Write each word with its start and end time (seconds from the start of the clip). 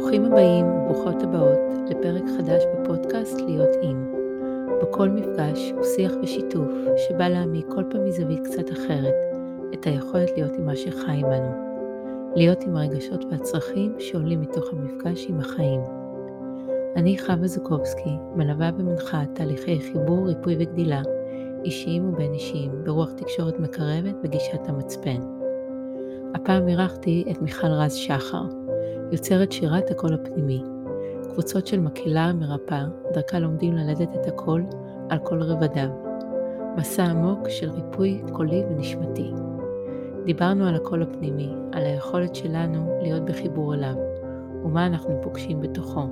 ברוכים 0.00 0.24
הבאים 0.24 0.66
וברוכות 0.66 1.22
הבאות 1.22 1.58
לפרק 1.90 2.22
חדש 2.38 2.62
בפודקאסט 2.74 3.40
להיות 3.40 3.76
עם. 3.82 4.12
בכל 4.82 5.08
מפגש 5.08 5.72
הוא 5.76 5.84
שיח 5.84 6.12
ושיתוף 6.22 6.68
שבא 6.96 7.28
להעמיק 7.28 7.66
כל 7.68 7.84
פעם 7.90 8.04
מזווית 8.04 8.40
קצת 8.44 8.72
אחרת 8.72 9.14
את 9.74 9.86
היכולת 9.86 10.30
להיות 10.36 10.56
עם 10.58 10.66
מה 10.66 10.76
שחי 10.76 11.22
בנו. 11.22 11.52
להיות 12.36 12.62
עם 12.62 12.76
הרגשות 12.76 13.24
והצרכים 13.30 13.94
שעולים 13.98 14.40
מתוך 14.40 14.64
המפגש 14.72 15.26
עם 15.28 15.40
החיים. 15.40 15.80
אני 16.96 17.18
חווה 17.18 17.46
זוקובסקי, 17.46 18.16
מלווה 18.34 18.70
ומנחה 18.78 19.22
תהליכי 19.34 19.80
חיבור, 19.80 20.26
ריפוי 20.26 20.56
וגדילה, 20.58 21.02
אישיים 21.64 22.08
ובין 22.08 22.32
אישיים, 22.32 22.70
ברוח 22.84 23.10
תקשורת 23.10 23.60
מקרבת 23.60 24.14
וגישת 24.22 24.68
המצפן. 24.68 25.20
הפעם 26.34 26.68
אירחתי 26.68 27.24
את 27.30 27.42
מיכל 27.42 27.66
רז 27.66 27.92
שחר, 27.92 28.44
יוצרת 29.12 29.52
שירת 29.52 29.90
הקול 29.90 30.14
הפנימי, 30.14 30.62
קבוצות 31.32 31.66
של 31.66 31.80
מקהלה 31.80 32.32
מרפאה, 32.32 32.84
דרכה 33.12 33.38
לומדים 33.38 33.74
ללדת 33.76 34.14
את 34.14 34.26
הקול 34.26 34.64
על 35.08 35.18
כל 35.18 35.42
רבדיו. 35.42 35.88
מסע 36.76 37.04
עמוק 37.04 37.48
של 37.48 37.70
ריפוי 37.70 38.22
קולי 38.32 38.62
ונשמתי. 38.70 39.30
דיברנו 40.24 40.66
על 40.66 40.74
הקול 40.74 41.02
הפנימי, 41.02 41.54
על 41.72 41.82
היכולת 41.82 42.34
שלנו 42.34 42.98
להיות 43.02 43.24
בחיבור 43.24 43.74
אליו, 43.74 43.94
ומה 44.64 44.86
אנחנו 44.86 45.18
פוגשים 45.22 45.60
בתוכו. 45.60 46.02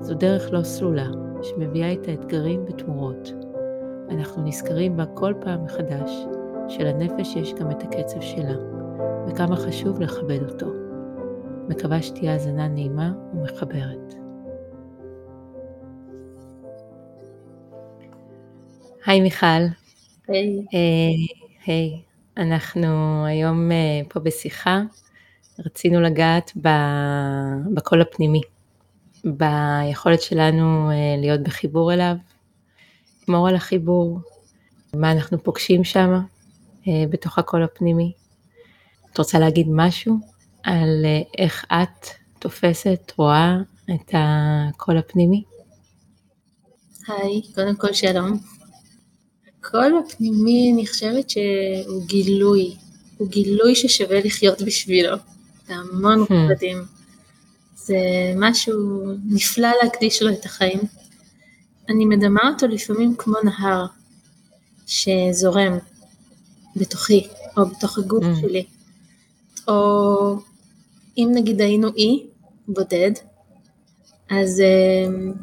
זו 0.00 0.14
דרך 0.14 0.52
לא 0.52 0.62
סלולה, 0.62 1.08
שמביאה 1.42 1.88
איתה 1.88 2.12
אתגרים 2.12 2.64
ותמורות. 2.68 3.32
אנחנו 4.10 4.42
נזכרים 4.42 4.96
בה 4.96 5.06
כל 5.06 5.34
פעם 5.40 5.64
מחדש, 5.64 6.26
שלנפש 6.68 7.36
יש 7.36 7.54
גם 7.54 7.70
את 7.70 7.82
הקצב 7.82 8.20
שלה, 8.20 8.54
וכמה 9.26 9.56
חשוב 9.56 10.00
לכבד 10.00 10.42
אותו. 10.50 10.83
מקווה 11.68 12.02
שתהיה 12.02 12.32
האזנה 12.32 12.68
נעימה 12.68 13.12
ומחברת. 13.34 14.14
היי 19.06 19.20
מיכל. 19.20 19.46
היי. 20.28 20.64
אה, 20.74 21.34
היי, 21.66 22.02
אנחנו 22.36 23.24
היום 23.26 23.72
אה, 23.72 24.00
פה 24.08 24.20
בשיחה, 24.20 24.82
רצינו 25.58 26.00
לגעת 26.00 26.52
בקול 27.74 28.02
הפנימי, 28.02 28.40
ביכולת 29.24 30.22
שלנו 30.22 30.90
אה, 30.90 30.94
להיות 31.18 31.40
בחיבור 31.40 31.92
אליו, 31.92 32.16
לשמור 33.22 33.48
על 33.48 33.56
החיבור, 33.56 34.20
מה 34.94 35.12
אנחנו 35.12 35.42
פוגשים 35.42 35.84
שם 35.84 36.20
בתוך 37.10 37.38
הקול 37.38 37.62
הפנימי. 37.62 38.12
את 39.12 39.18
רוצה 39.18 39.38
להגיד 39.38 39.66
משהו 39.70 40.33
על 40.64 41.06
איך 41.38 41.64
את 41.72 42.08
תופסת, 42.38 43.12
רואה 43.16 43.56
את 43.90 44.14
הקול 44.14 44.98
הפנימי? 44.98 45.42
היי, 47.08 47.42
קודם 47.54 47.76
כל 47.76 47.92
שלום. 47.92 48.38
הקול 49.58 50.02
הפנימי, 50.06 50.72
אני 50.74 50.86
חושבת 50.86 51.30
שהוא 51.30 52.06
גילוי, 52.06 52.76
הוא 53.16 53.28
גילוי 53.28 53.74
ששווה 53.74 54.20
לחיות 54.20 54.62
בשבילו, 54.62 55.16
בהמון 55.68 56.26
רבדים. 56.30 56.78
Hmm. 56.78 56.94
זה 57.74 57.96
משהו 58.36 59.04
נפלא 59.24 59.68
להקדיש 59.82 60.22
לו 60.22 60.32
את 60.32 60.44
החיים. 60.44 60.80
אני 61.88 62.04
מדמה 62.04 62.40
אותו 62.52 62.66
לפעמים 62.66 63.14
כמו 63.18 63.34
נהר 63.44 63.86
שזורם 64.86 65.78
בתוכי, 66.76 67.28
או 67.56 67.66
בתוך 67.66 67.98
הגוף 67.98 68.24
mm. 68.24 68.40
שלי. 68.40 68.64
או 69.68 70.38
אם 71.18 71.28
נגיד 71.34 71.60
היינו 71.60 71.88
אי 71.96 72.26
בודד, 72.68 73.10
אז 74.30 74.62
uh, 74.62 75.38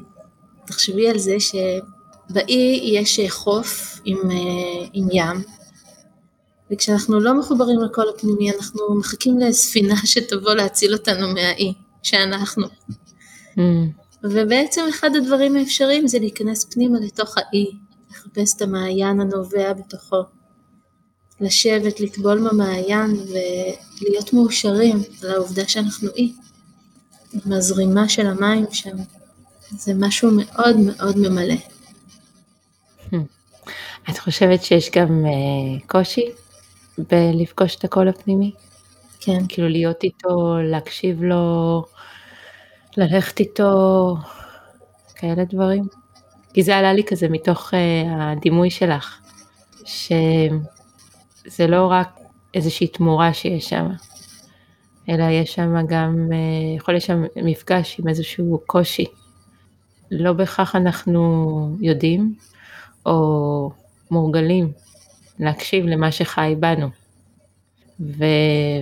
תחשבי 0.65 1.09
על 1.09 1.17
זה 1.17 1.35
שבאי 1.39 2.79
יש 2.83 3.19
חוף 3.29 3.99
עם, 4.05 4.17
uh, 4.17 4.89
עם 4.93 5.07
ים, 5.11 5.43
וכשאנחנו 6.71 7.19
לא 7.19 7.39
מחוברים 7.39 7.79
לקול 7.79 8.05
הפנימי 8.15 8.51
אנחנו 8.51 8.95
מחכים 8.95 9.39
לספינה 9.39 9.95
שתבוא 10.05 10.53
להציל 10.53 10.93
אותנו 10.93 11.33
מהאי, 11.33 11.73
שאנחנו. 12.03 12.67
Mm. 12.67 13.61
ובעצם 14.23 14.81
אחד 14.89 15.15
הדברים 15.15 15.57
האפשריים 15.57 16.07
זה 16.07 16.19
להיכנס 16.19 16.65
פנימה 16.65 16.99
לתוך 16.99 17.37
האי, 17.37 17.71
לחפש 18.11 18.55
את 18.55 18.61
המעיין 18.61 19.21
הנובע 19.21 19.73
בתוכו. 19.73 20.21
לשבת, 21.41 21.99
לטבול 21.99 22.49
במעיין 22.49 23.17
ולהיות 24.01 24.33
מאושרים 24.33 25.01
על 25.23 25.31
העובדה 25.31 25.67
שאנחנו 25.67 26.09
אי, 26.15 26.33
עם 27.33 27.53
הזרימה 27.53 28.09
של 28.09 28.27
המים 28.27 28.65
שם. 28.71 28.97
זה 29.69 29.93
משהו 29.95 30.31
מאוד 30.31 30.77
מאוד 30.77 31.17
ממלא. 31.17 31.55
את 34.09 34.17
חושבת 34.17 34.63
שיש 34.63 34.89
גם 34.95 35.25
uh, 35.25 35.87
קושי 35.87 36.25
בלפגוש 36.97 37.75
את 37.75 37.83
הקול 37.83 38.07
הפנימי? 38.07 38.51
כן. 39.19 39.47
כאילו 39.49 39.69
להיות 39.69 40.03
איתו, 40.03 40.55
להקשיב 40.63 41.23
לו, 41.23 41.83
ללכת 42.97 43.39
איתו, 43.39 44.15
כאלה 45.15 45.43
דברים? 45.45 45.87
כי 46.53 46.63
זה 46.63 46.77
עלה 46.77 46.93
לי 46.93 47.03
כזה 47.03 47.27
מתוך 47.29 47.73
uh, 47.73 47.75
הדימוי 48.11 48.69
שלך, 48.69 49.17
ש... 49.85 50.11
זה 51.45 51.67
לא 51.67 51.87
רק 51.91 52.19
איזושהי 52.53 52.87
תמורה 52.87 53.33
שיש 53.33 53.69
שם, 53.69 53.87
אלא 55.09 55.23
יש 55.23 55.53
שם 55.53 55.75
גם, 55.87 56.27
אה, 56.31 56.75
יכול 56.77 56.93
להיות 56.93 57.03
שם 57.03 57.23
מפגש 57.35 57.99
עם 57.99 58.07
איזשהו 58.07 58.59
קושי. 58.65 59.05
לא 60.11 60.33
בהכרח 60.33 60.75
אנחנו 60.75 61.77
יודעים 61.81 62.35
או 63.05 63.71
מורגלים 64.11 64.71
להקשיב 65.39 65.85
למה 65.85 66.11
שחי 66.11 66.55
בנו. 66.59 66.87
ו, 67.99 68.25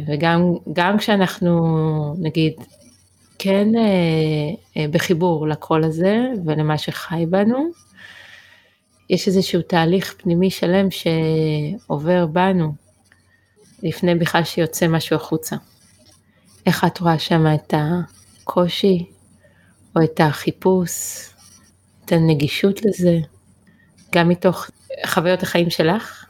וגם 0.08 0.98
כשאנחנו 0.98 2.16
נגיד 2.20 2.54
כן 3.40 3.68
אה, 3.76 3.82
אה, 4.78 4.88
בחיבור 4.92 5.48
לקול 5.48 5.84
הזה 5.84 6.18
ולמה 6.46 6.78
שחי 6.78 7.26
בנו, 7.30 7.70
יש 9.10 9.28
איזשהו 9.28 9.62
תהליך 9.62 10.16
פנימי 10.18 10.52
שלם 10.52 10.88
שעובר 10.92 12.26
בנו, 12.26 12.74
לפני 13.84 14.16
בכלל 14.16 14.44
שיוצא 14.44 14.88
משהו 14.88 15.16
החוצה. 15.16 15.56
איך 16.66 16.84
את 16.84 17.00
רואה 17.00 17.20
שם 17.20 17.46
את 17.56 17.74
הקושי, 17.78 19.06
או 19.96 20.04
את 20.04 20.20
החיפוש, 20.20 20.92
את 22.06 22.12
הנגישות 22.12 22.86
לזה, 22.86 23.20
גם 24.16 24.30
מתוך 24.30 24.70
חוויות 25.06 25.44
החיים 25.44 25.70
שלך, 25.70 26.26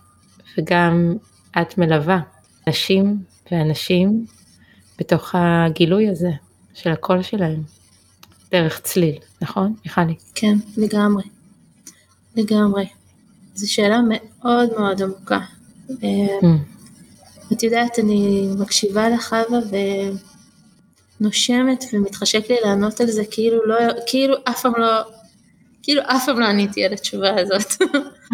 וגם 0.57 1.15
את 1.61 1.77
מלווה 1.77 2.19
נשים 2.67 3.23
ואנשים 3.51 4.25
בתוך 4.99 5.35
הגילוי 5.37 6.09
הזה 6.09 6.31
של 6.73 6.89
הקול 6.89 7.21
שלהם, 7.21 7.63
דרך 8.51 8.79
צליל, 8.79 9.15
נכון, 9.41 9.75
מיכלי? 9.85 10.15
כן, 10.35 10.55
לגמרי. 10.77 11.38
לגמרי. 12.35 12.87
זו 13.55 13.73
שאלה 13.73 13.99
מאוד 14.09 14.69
מאוד 14.77 15.01
עמוקה. 15.01 15.39
Mm. 15.89 15.93
את 17.53 17.63
יודעת, 17.63 17.99
אני 17.99 18.49
מקשיבה 18.59 19.09
לחווה 19.09 19.59
ונושמת 21.19 21.83
ומתחשק 21.93 22.49
לי 22.49 22.55
לענות 22.63 23.01
על 23.01 23.07
זה 23.07 23.23
כאילו 23.31 23.65
לא, 23.65 23.75
כאילו 24.05 24.35
אף 24.49 24.61
פעם 24.61 24.73
לא, 24.77 25.01
כאילו 25.83 26.01
אף 26.05 26.25
פעם 26.25 26.39
לא 26.39 26.45
עניתי 26.45 26.85
על 26.85 26.93
התשובה 26.93 27.41
הזאת. 27.41 27.73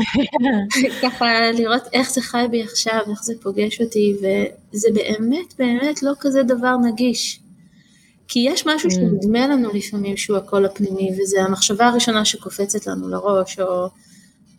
ככה 1.02 1.52
לראות 1.52 1.84
איך 1.94 2.12
זה 2.12 2.22
חי 2.22 2.46
בי 2.52 2.64
עכשיו, 2.64 3.00
איך 3.10 3.24
זה 3.24 3.34
פוגש 3.42 3.82
אותי, 3.82 4.16
וזה 4.18 4.88
באמת 4.94 5.54
באמת 5.60 6.04
לא 6.04 6.12
כזה 6.20 6.44
דבר 6.44 6.76
נגיש. 6.78 7.40
כי 8.28 8.40
יש 8.40 8.68
משהו 8.68 8.90
mm. 8.90 8.94
שנדמה 8.94 9.48
לנו 9.48 9.70
לפעמים 9.74 10.18
שהוא 10.18 10.38
הקול 10.38 10.66
הפנימי, 10.66 11.12
וזה 11.20 11.42
המחשבה 11.42 11.88
הראשונה 11.88 12.26
שקופצת 12.26 12.88
לנו 12.88 13.10
לראש, 13.10 13.60
או, 13.60 13.88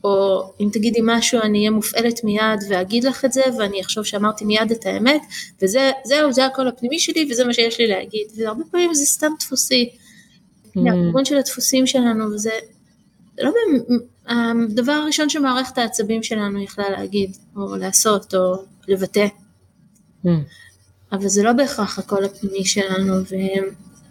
או 0.04 0.42
אם 0.60 0.68
תגידי 0.72 1.00
משהו 1.02 1.40
אני 1.40 1.58
אהיה 1.58 1.70
מופעלת 1.70 2.24
מיד 2.24 2.60
ואגיד 2.68 3.04
לך 3.04 3.24
את 3.24 3.32
זה, 3.32 3.42
ואני 3.58 3.80
אחשוב 3.80 4.04
שאמרתי 4.04 4.44
מיד 4.44 4.70
את 4.70 4.86
האמת, 4.86 5.20
וזהו, 5.62 6.32
זה 6.32 6.46
הקול 6.46 6.68
הפנימי 6.68 6.98
שלי, 6.98 7.28
וזה 7.30 7.44
מה 7.44 7.52
שיש 7.52 7.80
לי 7.80 7.86
להגיד, 7.86 8.26
והרבה 8.36 8.62
פעמים 8.70 8.94
זה 8.94 9.04
סתם 9.04 9.32
דפוסי. 9.40 9.90
Mm. 10.76 10.80
הכיוון 10.80 11.24
של 11.24 11.36
הדפוסים 11.36 11.86
שלנו, 11.86 12.24
וזה 12.24 12.50
לא 13.38 13.50
הדבר 14.28 14.92
הראשון 14.92 15.28
שמערכת 15.28 15.78
העצבים 15.78 16.22
שלנו 16.22 16.62
יכלה 16.62 16.90
להגיד, 16.90 17.36
או 17.56 17.76
לעשות, 17.76 18.34
או 18.34 18.54
לבטא. 18.88 19.26
אבל 21.16 21.28
זה 21.28 21.42
לא 21.42 21.52
בהכרח 21.52 21.98
הקול 21.98 22.24
הפנימי 22.24 22.64
שלנו, 22.64 23.14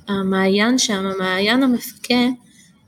והמעיין 0.09 0.77
שם, 0.77 1.05
המעיין 1.05 1.63
המפקה, 1.63 2.23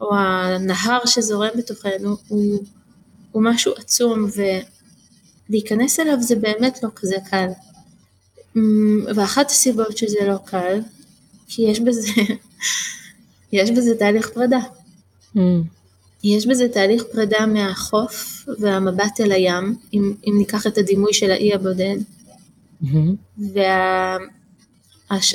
או 0.01 0.15
הנהר 0.15 1.05
שזורם 1.05 1.49
בתוכנו, 1.57 2.17
הוא, 2.27 2.59
הוא 3.31 3.43
משהו 3.43 3.73
עצום, 3.77 4.27
ולהיכנס 5.49 5.99
אליו 5.99 6.17
זה 6.21 6.35
באמת 6.35 6.83
לא 6.83 6.89
כזה 6.95 7.15
קל. 7.29 7.47
ואחת 9.15 9.49
הסיבות 9.49 9.97
שזה 9.97 10.27
לא 10.27 10.37
קל, 10.45 10.79
כי 11.47 11.61
יש 11.61 11.79
בזה, 11.79 12.07
יש 13.51 13.71
בזה 13.71 13.95
תהליך 13.99 14.29
פרידה. 14.29 14.59
Mm. 15.35 15.39
יש 16.23 16.47
בזה 16.47 16.69
תהליך 16.69 17.03
פרידה 17.11 17.45
מהחוף 17.45 18.45
והמבט 18.59 19.21
אל 19.21 19.31
הים, 19.31 19.75
אם, 19.93 20.13
אם 20.27 20.33
ניקח 20.37 20.67
את 20.67 20.77
הדימוי 20.77 21.13
של 21.13 21.31
האי 21.31 21.53
הבודד, 21.53 21.97
mm-hmm. 22.83 23.41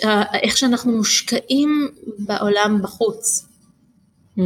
ואיך 0.05 0.59
שאנחנו 0.59 0.93
מושקעים 0.93 1.89
בעולם 2.19 2.83
בחוץ. 2.83 3.47
Mm, 4.39 4.41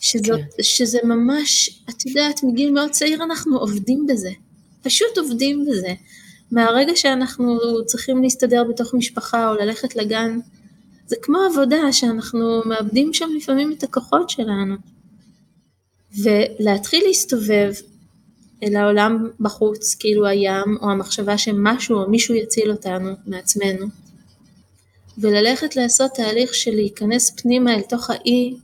שזאת, 0.00 0.40
כן. 0.56 0.62
שזה 0.62 0.98
ממש, 1.04 1.80
את 1.90 2.06
יודעת, 2.06 2.42
מגיל 2.42 2.72
מאוד 2.72 2.90
צעיר 2.90 3.24
אנחנו 3.24 3.58
עובדים 3.58 4.06
בזה, 4.08 4.30
פשוט 4.82 5.18
עובדים 5.18 5.66
בזה. 5.70 5.94
מהרגע 6.50 6.96
שאנחנו 6.96 7.58
צריכים 7.86 8.22
להסתדר 8.22 8.64
בתוך 8.64 8.94
משפחה 8.94 9.50
או 9.50 9.54
ללכת 9.54 9.96
לגן, 9.96 10.38
זה 11.06 11.16
כמו 11.22 11.38
עבודה 11.50 11.92
שאנחנו 11.92 12.62
מאבדים 12.64 13.14
שם 13.14 13.28
לפעמים 13.36 13.72
את 13.72 13.82
הכוחות 13.82 14.30
שלנו. 14.30 14.74
ולהתחיל 16.22 17.04
להסתובב 17.06 17.72
אל 18.62 18.76
העולם 18.76 19.28
בחוץ, 19.40 19.94
כאילו 19.94 20.26
הים, 20.26 20.76
או 20.82 20.90
המחשבה 20.90 21.38
שמשהו 21.38 21.96
או 21.96 22.10
מישהו 22.10 22.34
יציל 22.34 22.70
אותנו 22.70 23.10
מעצמנו, 23.26 23.86
וללכת 25.18 25.76
לעשות 25.76 26.10
תהליך 26.14 26.54
של 26.54 26.74
להיכנס 26.74 27.30
פנימה 27.30 27.74
אל 27.74 27.80
תוך 27.80 28.10
האי 28.10 28.56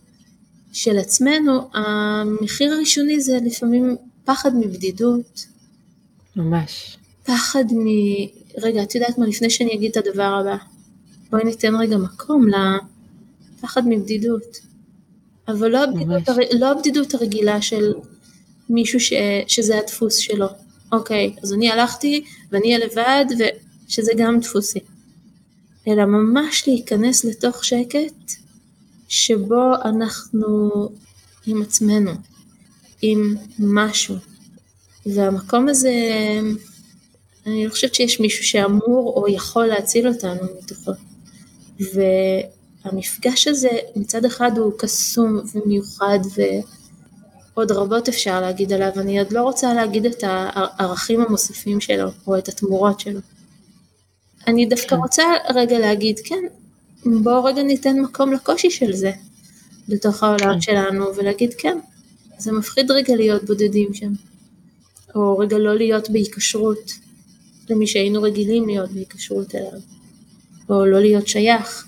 של 0.72 0.98
עצמנו, 0.98 1.70
המחיר 1.74 2.72
הראשוני 2.72 3.20
זה 3.20 3.38
לפעמים 3.44 3.96
פחד 4.24 4.56
מבדידות. 4.56 5.46
ממש. 6.36 6.96
פחד 7.24 7.64
מ... 7.72 7.86
רגע, 8.62 8.82
את 8.82 8.94
יודעת 8.94 9.18
מה, 9.18 9.26
לפני 9.26 9.50
שאני 9.50 9.74
אגיד 9.74 9.90
את 9.90 10.06
הדבר 10.06 10.40
הבא, 10.40 10.56
בואי 11.30 11.44
ניתן 11.44 11.74
רגע 11.74 11.96
מקום 11.96 12.46
לפחד 13.58 13.82
מבדידות. 13.88 14.60
אבל 15.48 15.68
לא 15.68 15.84
הבדידות, 15.84 16.28
הר... 16.28 16.36
לא 16.58 16.70
הבדידות 16.70 17.14
הרגילה 17.14 17.62
של 17.62 17.92
מישהו 18.70 19.00
ש... 19.00 19.12
שזה 19.46 19.78
הדפוס 19.78 20.16
שלו. 20.16 20.46
אוקיי, 20.92 21.34
אז 21.42 21.52
אני 21.52 21.70
הלכתי 21.70 22.24
ואני 22.52 22.74
אהיה 22.74 22.86
לבד 22.86 23.24
ושזה 23.38 24.12
גם 24.16 24.40
דפוסי. 24.40 24.78
אלא 25.88 26.04
ממש 26.04 26.68
להיכנס 26.68 27.24
לתוך 27.24 27.64
שקט 27.64 28.32
שבו 29.08 29.72
אנחנו 29.84 30.70
עם 31.46 31.62
עצמנו, 31.62 32.12
עם 33.02 33.34
משהו. 33.58 34.16
והמקום 35.06 35.68
הזה, 35.68 35.92
אני 37.46 37.66
לא 37.66 37.70
חושבת 37.70 37.94
שיש 37.94 38.20
מישהו 38.20 38.44
שאמור 38.44 39.12
או 39.16 39.28
יכול 39.28 39.66
להציל 39.66 40.08
אותנו 40.08 40.40
מתוכו. 40.58 40.92
והמפגש 42.84 43.48
הזה 43.48 43.70
מצד 43.96 44.24
אחד 44.24 44.58
הוא 44.58 44.72
קסום 44.78 45.40
ומיוחד 45.54 46.18
ועוד 47.56 47.72
רבות 47.72 48.08
אפשר 48.08 48.40
להגיד 48.40 48.72
עליו, 48.72 48.92
אני 48.96 49.18
עוד 49.18 49.32
לא 49.32 49.42
רוצה 49.42 49.74
להגיד 49.74 50.06
את 50.06 50.24
הערכים 50.26 51.20
המוספים 51.20 51.80
שלו 51.80 52.08
או 52.26 52.38
את 52.38 52.48
התמורות 52.48 53.00
שלו. 53.00 53.20
אני 54.46 54.66
דווקא 54.66 54.88
כן. 54.88 54.96
רוצה 54.96 55.22
רגע 55.54 55.78
להגיד, 55.78 56.20
כן, 56.24 56.44
בואו 57.22 57.44
רגע 57.44 57.62
ניתן 57.62 58.00
מקום 58.00 58.32
לקושי 58.32 58.70
של 58.70 58.92
זה 58.92 59.12
בתוך 59.88 60.22
העולם 60.22 60.54
כן. 60.54 60.60
שלנו 60.60 61.16
ולהגיד 61.16 61.54
כן, 61.58 61.78
זה 62.38 62.52
מפחיד 62.52 62.90
רגע 62.90 63.16
להיות 63.16 63.44
בודדים 63.44 63.94
שם, 63.94 64.12
או 65.14 65.38
רגע 65.38 65.58
לא 65.58 65.76
להיות 65.76 66.10
בהיקשרות 66.10 66.92
למי 67.70 67.86
שהיינו 67.86 68.22
רגילים 68.22 68.66
להיות 68.66 68.90
בהיקשרות 68.90 69.54
אליו, 69.54 69.80
או 70.68 70.86
לא 70.86 71.00
להיות 71.00 71.28
שייך, 71.28 71.86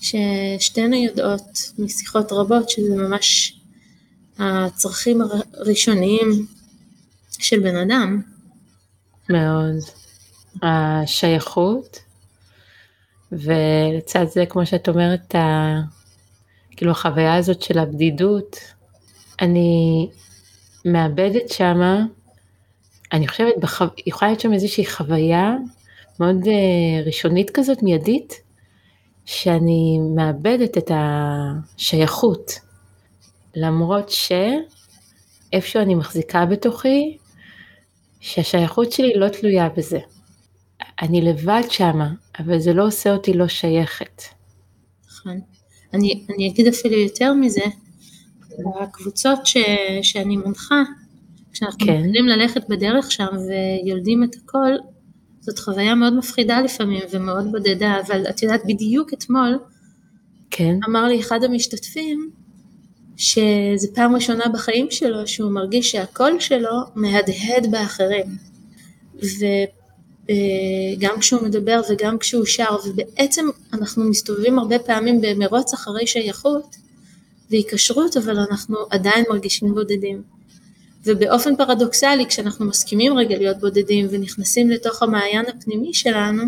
ששתינו 0.00 0.96
יודעות 0.96 1.72
משיחות 1.78 2.32
רבות 2.32 2.70
שזה 2.70 2.96
ממש 2.96 3.55
הצרכים 4.38 5.20
הראשוניים 5.54 6.46
של 7.38 7.60
בן 7.60 7.76
אדם. 7.76 8.22
מאוד. 9.28 9.76
השייכות 10.62 11.98
ולצד 13.32 14.24
זה, 14.28 14.46
כמו 14.46 14.66
שאת 14.66 14.88
אומרת, 14.88 15.34
ה... 15.34 15.80
כאילו 16.70 16.90
החוויה 16.90 17.34
הזאת 17.34 17.62
של 17.62 17.78
הבדידות, 17.78 18.56
אני 19.40 20.08
מאבדת 20.84 21.48
שמה, 21.48 22.04
אני 23.12 23.28
חושבת, 23.28 23.54
בח... 23.60 23.82
יכולה 24.06 24.30
להיות 24.30 24.40
שם 24.40 24.52
איזושהי 24.52 24.86
חוויה 24.86 25.54
מאוד 26.20 26.42
uh, 26.44 27.06
ראשונית 27.06 27.50
כזאת, 27.50 27.82
מיידית, 27.82 28.40
שאני 29.24 29.98
מאבדת 30.16 30.78
את 30.78 30.90
השייכות, 30.94 32.60
למרות 33.56 34.10
שאיפשהו 35.50 35.82
אני 35.82 35.94
מחזיקה 35.94 36.46
בתוכי, 36.46 37.18
שהשייכות 38.20 38.92
שלי 38.92 39.12
לא 39.16 39.28
תלויה 39.28 39.68
בזה. 39.68 39.98
אני 41.02 41.22
לבד 41.22 41.62
שמה, 41.70 42.10
אבל 42.38 42.58
זה 42.58 42.72
לא 42.72 42.86
עושה 42.86 43.12
אותי 43.12 43.32
לא 43.32 43.48
שייכת. 43.48 44.22
נכון. 45.06 45.40
אני, 45.94 46.24
אני 46.34 46.48
אגיד 46.48 46.66
אפילו 46.66 46.94
יותר 46.94 47.34
מזה, 47.34 47.64
בקבוצות 48.80 49.46
ש, 49.46 49.56
שאני 50.02 50.36
מנחה, 50.36 50.82
כשאנחנו 51.52 51.86
כן. 51.86 51.96
מתחילים 51.96 52.26
ללכת 52.26 52.68
בדרך 52.68 53.12
שם 53.12 53.26
ויולדים 53.48 54.24
את 54.24 54.36
הכל, 54.44 54.72
זאת 55.40 55.58
חוויה 55.58 55.94
מאוד 55.94 56.14
מפחידה 56.14 56.60
לפעמים 56.60 57.02
ומאוד 57.12 57.52
בודדה, 57.52 58.00
אבל 58.06 58.26
את 58.30 58.42
יודעת 58.42 58.62
בדיוק 58.66 59.12
אתמול, 59.12 59.58
כן. 60.50 60.78
אמר 60.88 61.04
לי 61.04 61.20
אחד 61.20 61.44
המשתתפים, 61.44 62.30
שזה 63.16 63.88
פעם 63.94 64.14
ראשונה 64.14 64.44
בחיים 64.48 64.90
שלו 64.90 65.26
שהוא 65.26 65.50
מרגיש 65.50 65.90
שהקול 65.90 66.40
שלו 66.40 66.80
מהדהד 66.94 67.70
באחרים. 67.70 68.26
ו... 69.22 69.44
אה, 70.30 70.94
גם 70.98 71.20
כשהוא 71.20 71.42
מדבר 71.42 71.80
וגם 71.90 72.18
כשהוא 72.18 72.44
שר, 72.44 72.76
ובעצם 72.86 73.46
אנחנו 73.72 74.04
מסתובבים 74.04 74.58
הרבה 74.58 74.78
פעמים 74.78 75.20
במרוץ 75.20 75.74
אחרי 75.74 76.06
שייכות 76.06 76.76
והיקשרות, 77.50 78.16
אבל 78.16 78.38
אנחנו 78.38 78.76
עדיין 78.90 79.24
מרגישים 79.30 79.74
בודדים. 79.74 80.22
ובאופן 81.04 81.56
פרדוקסלי, 81.56 82.26
כשאנחנו 82.26 82.66
מסכימים 82.66 83.18
רגע 83.18 83.38
להיות 83.38 83.58
בודדים 83.60 84.06
ונכנסים 84.10 84.70
לתוך 84.70 85.02
המעיין 85.02 85.44
הפנימי 85.48 85.94
שלנו, 85.94 86.42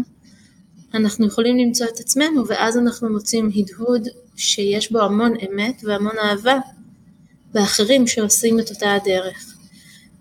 אנחנו 0.95 1.27
יכולים 1.27 1.59
למצוא 1.59 1.87
את 1.87 2.01
עצמנו, 2.01 2.47
ואז 2.47 2.79
אנחנו 2.79 3.11
מוצאים 3.11 3.51
הדהוד 3.57 4.09
שיש 4.39 4.93
בו 4.93 5.01
המון 5.01 5.33
אמת 5.49 5.83
והמון 5.85 6.19
אהבה 6.19 6.59
באחרים 7.53 8.07
שעושים 8.07 8.61
את 8.61 8.71
אותה 8.71 8.95
הדרך. 8.95 9.55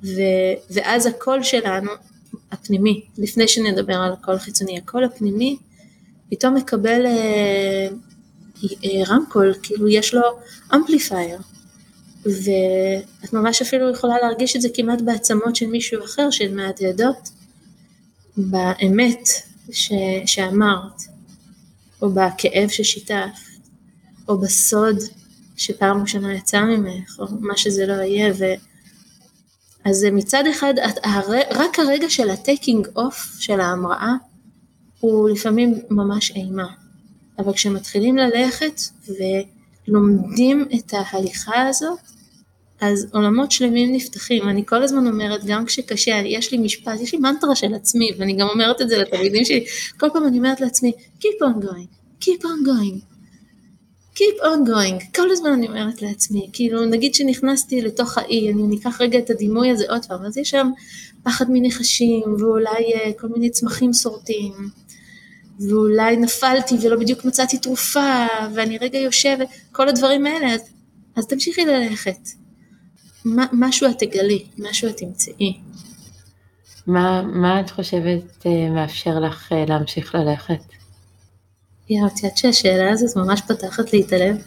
ו, 0.04 0.22
ואז 0.70 1.06
הקול 1.06 1.44
שלנו 1.44 1.92
הפנימי, 2.52 3.06
לפני 3.18 3.48
שנדבר 3.48 3.96
על 3.96 4.14
הקול 4.14 4.36
החיצוני, 4.36 4.78
הקול 4.78 5.04
הפנימי 5.04 5.58
פתאום 6.30 6.56
מקבל 6.56 7.06
אה, 7.06 7.88
אה, 8.64 9.04
רמקול, 9.08 9.54
כאילו 9.64 9.88
יש 9.88 10.14
לו 10.14 10.22
amplifier, 10.76 11.40
ואת 12.26 13.34
ממש 13.34 13.62
אפילו 13.62 13.90
יכולה 13.90 14.16
להרגיש 14.22 14.56
את 14.56 14.62
זה 14.62 14.70
כמעט 14.74 15.02
בעצמות 15.02 15.56
של 15.56 15.68
מישהו 15.68 16.06
אחר, 16.06 16.32
של 16.32 16.56
מהדהדות, 16.56 17.30
באמת 18.38 19.30
ש, 19.72 19.92
שאמרת, 20.26 21.02
או 22.02 22.10
בכאב 22.10 22.70
ששיתפת, 22.70 23.47
או 24.28 24.38
בסוד 24.38 24.98
שפעם 25.58 26.02
ראשונה 26.02 26.34
יצא 26.34 26.62
ממך, 26.62 27.20
או 27.20 27.26
מה 27.40 27.58
שזה 27.58 27.86
לא 27.86 27.94
יהיה, 27.94 28.34
ו... 28.40 28.46
אז 29.86 30.08
מצד 30.12 30.44
אחד, 30.48 30.74
רק 31.52 31.80
הרגע 31.80 32.10
של 32.10 32.30
ה 32.30 32.38
taking 32.38 32.88
off 32.96 33.36
של 33.40 33.60
ההמראה, 33.60 34.14
הוא 35.00 35.30
לפעמים 35.30 35.74
ממש 35.90 36.32
אימה. 36.32 36.68
אבל 37.40 37.54
כשמתחילים 37.54 38.18
ללכת 38.18 38.82
ולומדים 39.88 40.66
את 40.76 40.94
ההליכה 40.94 41.68
הזאת, 41.68 42.00
אז 42.82 43.08
עולמות 43.14 43.52
שלמים 43.52 43.94
נפתחים. 43.94 44.50
אני 44.50 44.66
כל 44.66 44.84
הזמן 44.84 45.08
אומרת, 45.08 45.46
גם 45.46 45.66
כשקשה, 45.66 46.16
יש 46.26 46.52
לי 46.52 46.58
משפט, 46.58 47.00
יש 47.02 47.14
לי 47.14 47.20
מנטרה 47.20 47.56
של 47.56 47.74
עצמי, 47.74 48.12
ואני 48.18 48.34
גם 48.34 48.48
אומרת 48.48 48.82
את 48.82 48.90
זה 48.90 48.98
לתלמידים 48.98 49.46
שלי, 49.46 49.66
כל 50.00 50.08
פעם 50.14 50.28
אני 50.28 50.38
אומרת 50.38 50.62
לעצמי, 50.62 50.92
Keep 51.20 51.44
on 51.44 51.64
going, 51.64 51.88
keep 52.24 52.44
on 52.44 52.68
going. 52.68 53.17
Keep 54.18 54.42
on 54.42 54.68
going, 54.68 55.16
כל 55.16 55.32
הזמן 55.32 55.50
אני 55.54 55.68
אומרת 55.68 56.02
לעצמי, 56.02 56.50
כאילו 56.54 56.86
נגיד 56.86 57.16
שנכנסתי 57.16 57.82
לתוך 57.82 58.18
האי, 58.18 58.52
אני 58.52 58.64
ניקח 58.64 59.02
רגע 59.02 59.20
את 59.20 59.30
הדימוי 59.30 59.72
הזה 59.72 59.86
עוד 59.90 60.06
פעם, 60.06 60.26
אז 60.26 60.38
יש 60.38 60.50
שם 60.50 60.70
פחד 61.24 61.46
מנחשים, 61.50 62.24
ואולי 62.40 62.94
uh, 62.94 63.20
כל 63.20 63.28
מיני 63.28 63.50
צמחים 63.50 63.94
שורטים, 63.94 64.54
ואולי 65.70 66.18
נפלתי 66.18 66.76
ולא 66.82 67.00
בדיוק 67.00 67.26
מצאתי 67.26 67.58
תרופה, 67.58 68.26
ואני 68.54 68.78
רגע 68.78 69.00
יושבת, 69.00 69.48
כל 69.72 69.90
הדברים 69.90 70.26
האלה, 70.26 70.54
אז, 70.54 70.62
אז 71.16 71.28
תמשיכי 71.28 71.66
ללכת. 71.66 72.20
מה, 73.26 73.46
משהו 73.52 73.88
את 73.90 74.00
תגלי, 74.00 74.46
משהו 74.58 74.90
את 74.90 74.98
תמצאי. 74.98 75.58
מה, 76.88 77.22
מה 77.22 77.60
את 77.60 77.70
חושבת 77.70 78.24
uh, 78.40 78.48
מאפשר 78.72 79.20
לך 79.20 79.52
uh, 79.52 79.56
להמשיך 79.70 80.16
ללכת? 80.16 80.77
יואו, 81.90 82.08
את 82.08 82.18
יודעת 82.18 82.38
שהשאלה 82.38 82.92
הזאת 82.92 83.16
ממש 83.18 83.42
פתחת 83.42 83.94
לי 83.94 84.02
את 84.02 84.14
הלב? 84.14 84.38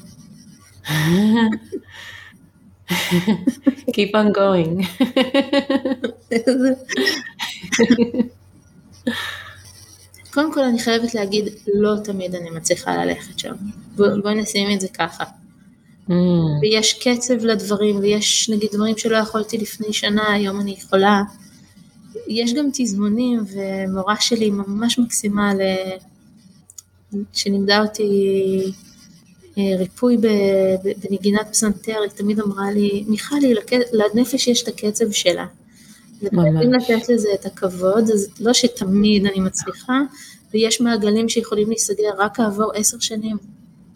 Keep 3.97 4.13
on 4.15 4.29
going. 4.37 4.87
קודם 10.31 10.55
כל 10.55 10.61
אני 10.61 10.79
חייבת 10.79 11.15
להגיד, 11.15 11.45
לא 11.75 11.95
תמיד 12.05 12.35
אני 12.35 12.51
מצליחה 12.51 13.05
ללכת 13.05 13.39
שם. 13.39 13.55
בואי 13.97 14.21
בוא 14.23 14.31
נשים 14.31 14.71
את 14.75 14.81
זה 14.81 14.89
ככה. 14.89 15.25
Mm, 16.09 16.13
ויש 16.63 16.93
קצב 17.09 17.45
לדברים, 17.45 17.99
ויש 17.99 18.51
נגיד 18.51 18.71
דברים 18.73 18.99
שלא 18.99 19.17
יכולתי 19.17 19.59
לפני 19.59 19.93
שנה, 19.93 20.33
היום 20.33 20.61
אני 20.61 20.77
יכולה. 20.79 21.23
יש 22.29 22.55
גם 22.55 22.69
תזמונים, 22.73 23.45
ומורה 23.53 24.17
שלי 24.21 24.51
ממש 24.51 24.99
מקסימה, 24.99 25.55
ל... 25.55 25.61
שלימדה 27.33 27.83
אותי 27.83 28.09
אה, 29.59 29.63
ריפוי 29.79 30.17
בנגינת 31.05 31.49
פסנתר, 31.51 31.97
היא 32.03 32.11
תמיד 32.11 32.41
אמרה 32.41 32.71
לי, 32.71 33.05
מיכלי, 33.09 33.55
לק- 33.55 33.93
לנפש 33.93 34.49
יש 34.49 34.63
את 34.63 34.69
הקצב 34.69 35.11
שלה. 35.11 35.47
וחייבים 36.23 36.71
ממש. 36.71 36.91
לתת 36.91 37.09
לזה 37.09 37.29
את 37.35 37.47
הכבוד, 37.47 38.11
אז 38.11 38.29
לא 38.41 38.53
שתמיד 38.53 39.27
אני 39.27 39.41
מצליחה, 39.41 40.01
ויש 40.55 40.81
מעגלים 40.81 41.29
שיכולים 41.29 41.69
להיסגר 41.69 42.11
רק 42.19 42.37
כעבור 42.37 42.73
עשר 42.75 42.99
שנים, 43.01 43.37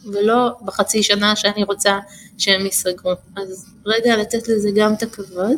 ולא 0.05 0.51
בחצי 0.65 1.03
שנה 1.03 1.37
שאני 1.37 1.65
רוצה 1.65 1.99
שהם 2.39 2.65
ייסגרו. 2.65 3.13
אז 3.37 3.67
רגע 3.87 4.17
לתת 4.17 4.49
לזה 4.49 4.71
גם 4.75 4.95
את 4.95 5.03
הכבוד, 5.03 5.57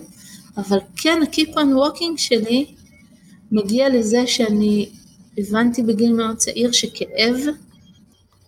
אבל 0.57 0.79
כן 0.97 1.21
ה-keep 1.23 1.55
on 1.55 1.67
walking 1.77 2.17
שלי 2.17 2.75
מגיע 3.53 3.89
לזה 3.89 4.27
שאני 4.27 4.89
הבנתי 5.39 5.83
בגיל 5.83 6.13
מאוד 6.13 6.37
צעיר 6.37 6.73
שכאב, 6.73 7.37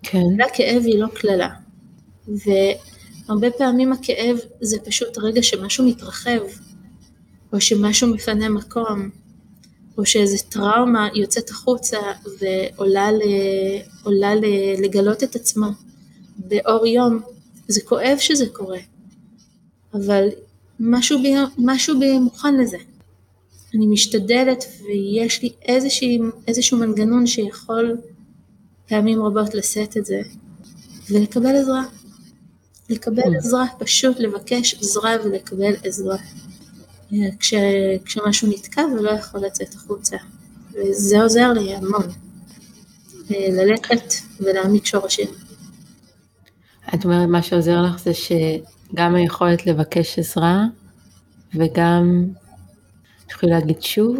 כן, 0.02 0.18
המילה 0.18 0.46
כאב 0.54 0.82
היא 0.86 0.98
לא 0.98 1.06
קללה. 1.14 1.48
והרבה 2.28 3.50
פעמים 3.50 3.92
הכאב 3.92 4.38
זה 4.60 4.78
פשוט 4.84 5.18
רגע 5.18 5.42
שמשהו 5.42 5.86
מתרחב, 5.86 6.40
או 7.52 7.60
שמשהו 7.60 8.14
מפנה 8.14 8.48
מקום, 8.48 9.10
או 9.98 10.06
שאיזו 10.06 10.36
טראומה 10.48 11.08
יוצאת 11.14 11.50
החוצה 11.50 11.98
ועולה 12.40 13.12
ל... 13.12 13.20
עולה 14.02 14.34
ל... 14.34 14.44
לגלות 14.84 15.22
את 15.22 15.36
עצמה 15.36 15.70
באור 16.36 16.86
יום. 16.86 17.20
זה 17.68 17.80
כואב 17.84 18.16
שזה 18.18 18.46
קורה, 18.52 18.78
אבל 19.94 20.28
משהו 20.80 21.22
בי, 21.22 21.34
משהו 21.58 21.98
בי 21.98 22.18
מוכן 22.18 22.56
לזה. 22.56 22.78
אני 23.74 23.86
משתדלת 23.86 24.64
ויש 24.84 25.42
לי 25.42 25.52
איזושהי, 25.62 26.18
איזשהו 26.48 26.78
מנגנון 26.78 27.26
שיכול 27.26 27.96
פעמים 28.88 29.22
רבות 29.22 29.54
לשאת 29.54 29.96
את 29.96 30.06
זה 30.06 30.20
ולקבל 31.10 31.56
עזרה. 31.56 31.82
לקבל 32.88 33.22
Mm. 33.22 33.36
עזרה, 33.36 33.64
פשוט 33.78 34.20
לבקש 34.20 34.74
עזרה 34.74 35.10
ולקבל 35.24 35.72
עזרה. 35.84 36.16
אה, 37.12 37.18
כש, 37.40 37.54
כשמשהו 38.04 38.48
נתקע 38.48 38.82
ולא 38.96 39.10
יכול 39.10 39.40
לצאת 39.40 39.74
החוצה. 39.74 40.16
וזה 40.74 41.22
עוזר 41.22 41.52
לי 41.52 41.74
המון. 41.74 42.06
אה, 43.30 43.48
ללכת 43.50 44.14
ולהעמיק 44.40 44.86
שורשים. 44.86 45.28
את 46.94 47.04
אומרת 47.04 47.28
מה 47.28 47.42
שעוזר 47.42 47.82
לך 47.82 47.98
זה 47.98 48.12
שגם 48.14 49.14
היכולת 49.14 49.66
לבקש 49.66 50.18
עזרה 50.18 50.64
וגם 51.54 52.24
תוכלי 53.28 53.50
להגיד 53.50 53.82
שוב 53.82 54.16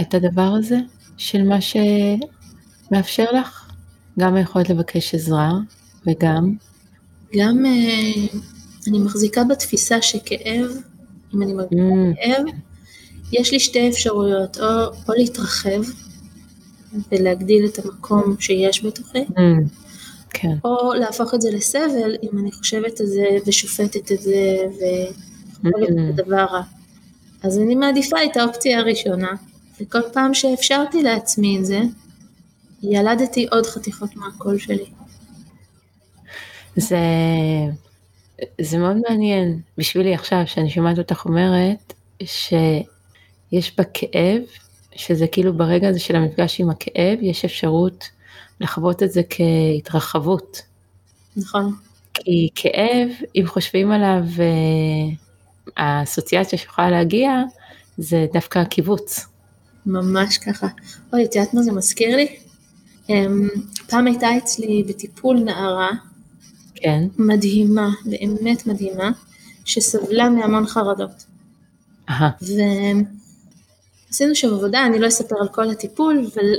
את 0.00 0.14
הדבר 0.14 0.52
הזה 0.58 0.78
של 1.16 1.42
מה 1.42 1.58
שמאפשר 1.60 3.24
לך, 3.32 3.70
גם 4.18 4.34
היכולת 4.34 4.68
לבקש 4.70 5.14
עזרה 5.14 5.52
וגם, 6.06 6.54
גם 7.36 7.66
אה, 7.66 8.26
אני 8.88 8.98
מחזיקה 8.98 9.44
בתפיסה 9.44 10.02
שכאב, 10.02 10.66
אם 11.34 11.42
אני 11.42 11.52
מרגישה 11.52 11.82
mm, 11.82 12.16
כאב, 12.24 12.44
יש 13.32 13.52
לי 13.52 13.60
שתי 13.60 13.88
אפשרויות, 13.88 14.60
או, 14.60 14.66
או 15.08 15.14
להתרחב 15.14 15.82
ולהגדיל 17.12 17.66
את 17.66 17.84
המקום 17.84 18.36
שיש 18.40 18.84
בתוכי, 18.84 19.18
mm, 19.18 19.32
כן, 20.30 20.56
או 20.64 20.94
להפוך 20.94 21.34
את 21.34 21.40
זה 21.40 21.50
לסבל 21.50 22.16
אם 22.22 22.38
אני 22.38 22.52
חושבת 22.52 23.00
על 23.00 23.06
זה 23.06 23.24
ושופטת 23.46 24.12
את 24.12 24.22
זה 24.22 24.56
וחושבת 24.66 25.16
Mm. 25.64 26.12
את 26.14 26.18
הדבר 26.18 26.44
רע. 26.44 26.62
אז 27.42 27.58
אני 27.58 27.74
מעדיפה 27.74 28.24
את 28.24 28.36
האופציה 28.36 28.78
הראשונה, 28.78 29.32
וכל 29.80 30.02
פעם 30.12 30.34
שאפשרתי 30.34 31.02
לעצמי 31.02 31.58
את 31.58 31.66
זה, 31.66 31.80
ילדתי 32.82 33.46
עוד 33.50 33.66
חתיכות 33.66 34.16
מהקול 34.16 34.58
שלי. 34.58 34.86
זה, 36.76 36.98
זה 38.60 38.78
מאוד 38.78 38.96
מעניין 39.08 39.60
בשבילי 39.78 40.14
עכשיו 40.14 40.42
שאני 40.46 40.70
שומעת 40.70 40.98
אותך 40.98 41.24
אומרת 41.24 41.92
שיש 42.22 43.76
בכאב, 43.78 44.42
שזה 44.94 45.26
כאילו 45.26 45.54
ברגע 45.54 45.88
הזה 45.88 46.00
של 46.00 46.16
המפגש 46.16 46.60
עם 46.60 46.70
הכאב, 46.70 47.18
יש 47.22 47.44
אפשרות 47.44 48.04
לחוות 48.60 49.02
את 49.02 49.12
זה 49.12 49.22
כהתרחבות. 49.30 50.62
נכון? 51.36 51.74
כי 52.14 52.48
כאב, 52.54 53.08
אם 53.36 53.44
חושבים 53.46 53.92
עליו, 53.92 54.22
אה, 54.38 55.14
האסוציאציה 55.76 56.58
שיכולה 56.58 56.90
להגיע, 56.90 57.30
זה 57.98 58.26
דווקא 58.32 58.58
הקיבוץ. 58.58 59.26
ממש 59.86 60.38
ככה. 60.38 60.66
אוי, 61.12 61.24
את 61.24 61.34
יודעת 61.34 61.54
מה 61.54 61.62
זה 61.62 61.72
מזכיר 61.72 62.16
לי? 62.16 62.36
אמ, 63.08 63.48
פעם 63.88 64.06
הייתה 64.06 64.28
אצלי 64.38 64.84
בטיפול 64.88 65.36
נערה 65.40 65.90
כן, 66.76 67.04
מדהימה, 67.18 67.90
באמת 68.04 68.66
מדהימה, 68.66 69.10
שסבלה 69.64 70.30
מהמון 70.30 70.66
חרדות. 70.66 71.24
אהה, 72.08 72.30
ועשינו 72.40 74.34
שם 74.34 74.54
עבודה, 74.54 74.86
אני 74.86 74.98
לא 74.98 75.08
אספר 75.08 75.36
על 75.40 75.48
כל 75.48 75.70
הטיפול, 75.70 76.26
אבל 76.34 76.52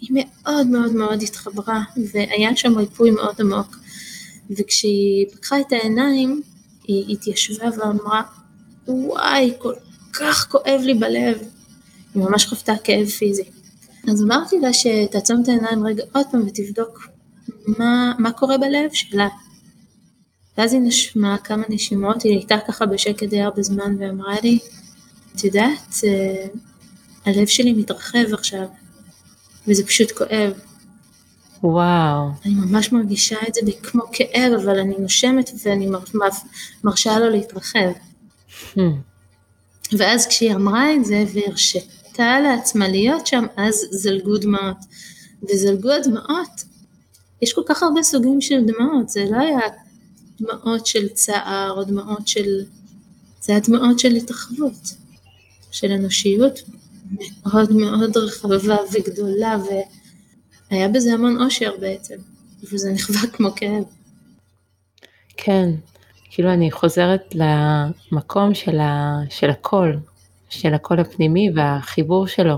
היא 0.00 0.10
מאוד 0.12 0.66
מאוד 0.66 0.92
מאוד 0.92 1.22
התחברה, 1.22 1.82
והיה 2.12 2.56
שם 2.56 2.78
ריפוי 2.78 3.10
מאוד 3.10 3.34
עמוק. 3.40 3.76
וכשהיא 4.50 5.26
פקחה 5.32 5.60
את 5.60 5.72
העיניים, 5.72 6.42
היא 6.84 7.16
התיישבה 7.16 7.68
ואמרה, 7.78 8.22
וואי, 8.88 9.52
כל 9.58 9.74
כך 10.12 10.46
כואב 10.50 10.80
לי 10.82 10.94
בלב. 10.94 11.38
היא 12.14 12.22
ממש 12.22 12.46
חוותה 12.46 12.72
כאב 12.84 13.06
פיזי. 13.06 13.44
אז 14.08 14.22
אמרתי 14.22 14.60
לה 14.60 14.72
שתעצום 14.72 15.42
את 15.42 15.48
העיניים 15.48 15.86
רגע 15.86 16.04
עוד 16.12 16.26
פעם 16.30 16.42
ותבדוק 16.46 17.08
מה, 17.66 18.12
מה 18.18 18.32
קורה 18.32 18.58
בלב 18.58 18.90
שלה. 18.92 19.28
ואז 20.58 20.72
היא 20.72 20.80
נשמעה 20.82 21.38
כמה 21.38 21.62
נשימות, 21.68 22.22
היא 22.22 22.32
הייתה 22.32 22.56
ככה 22.68 22.86
בשקט 22.86 23.22
די 23.22 23.40
הרבה 23.40 23.62
זמן 23.62 23.96
ואמרה 23.98 24.34
לי, 24.42 24.58
את 25.36 25.44
יודעת, 25.44 25.94
אה, 26.04 26.46
הלב 27.24 27.46
שלי 27.46 27.72
מתרחב 27.72 28.32
עכשיו, 28.32 28.66
וזה 29.68 29.86
פשוט 29.86 30.10
כואב. 30.12 30.52
וואו, 31.62 32.28
אני 32.44 32.54
ממש 32.54 32.92
מרגישה 32.92 33.36
את 33.48 33.54
זה 33.54 33.60
כמו 33.82 34.02
כאב, 34.12 34.52
אבל 34.52 34.78
אני 34.78 34.94
נושמת 34.98 35.50
ואני 35.64 35.86
מר, 35.86 36.00
מר, 36.14 36.28
מרשה 36.84 37.18
לו 37.18 37.30
להתרחב. 37.30 37.92
Hmm, 38.74 38.80
ואז 39.98 40.26
כשהיא 40.26 40.54
אמרה 40.54 40.94
את 40.94 41.04
זה 41.04 41.24
והרשתה 41.34 42.40
לעצמה 42.42 42.88
להיות 42.88 43.26
שם, 43.26 43.44
אז 43.56 43.74
זלגו 43.90 44.38
דמעות. 44.38 44.76
וזלגו 45.42 45.90
הדמעות, 45.92 46.64
יש 47.42 47.52
כל 47.52 47.62
כך 47.66 47.82
הרבה 47.82 48.02
סוגים 48.02 48.40
של 48.40 48.60
דמעות, 48.64 49.08
זה 49.08 49.24
לא 49.30 49.36
היה 49.36 49.60
דמעות 50.40 50.86
של 50.86 51.08
צער 51.08 51.70
או 51.76 51.84
דמעות 51.84 52.28
של... 52.28 52.64
זה 53.40 53.52
היה 53.52 53.60
דמעות 53.60 53.98
של 53.98 54.14
התרחבות, 54.14 54.94
של 55.70 55.92
אנושיות 55.92 56.62
מאוד 57.42 57.72
מאוד 57.72 58.16
רחבה 58.16 58.76
וגדולה, 58.92 59.56
והיה 60.70 60.88
בזה 60.88 61.12
המון 61.12 61.42
אושר 61.42 61.72
בעצם, 61.80 62.16
וזה 62.72 62.92
נחווה 62.92 63.20
כמו 63.32 63.48
כאב. 63.56 63.84
כן, 65.36 65.70
כאילו 66.34 66.52
אני 66.52 66.70
חוזרת 66.70 67.34
למקום 67.34 68.54
של, 68.54 68.80
ה, 68.80 69.18
של 69.30 69.50
הקול, 69.50 69.98
של 70.50 70.74
הקול 70.74 71.00
הפנימי 71.00 71.50
והחיבור 71.54 72.26
שלו, 72.26 72.56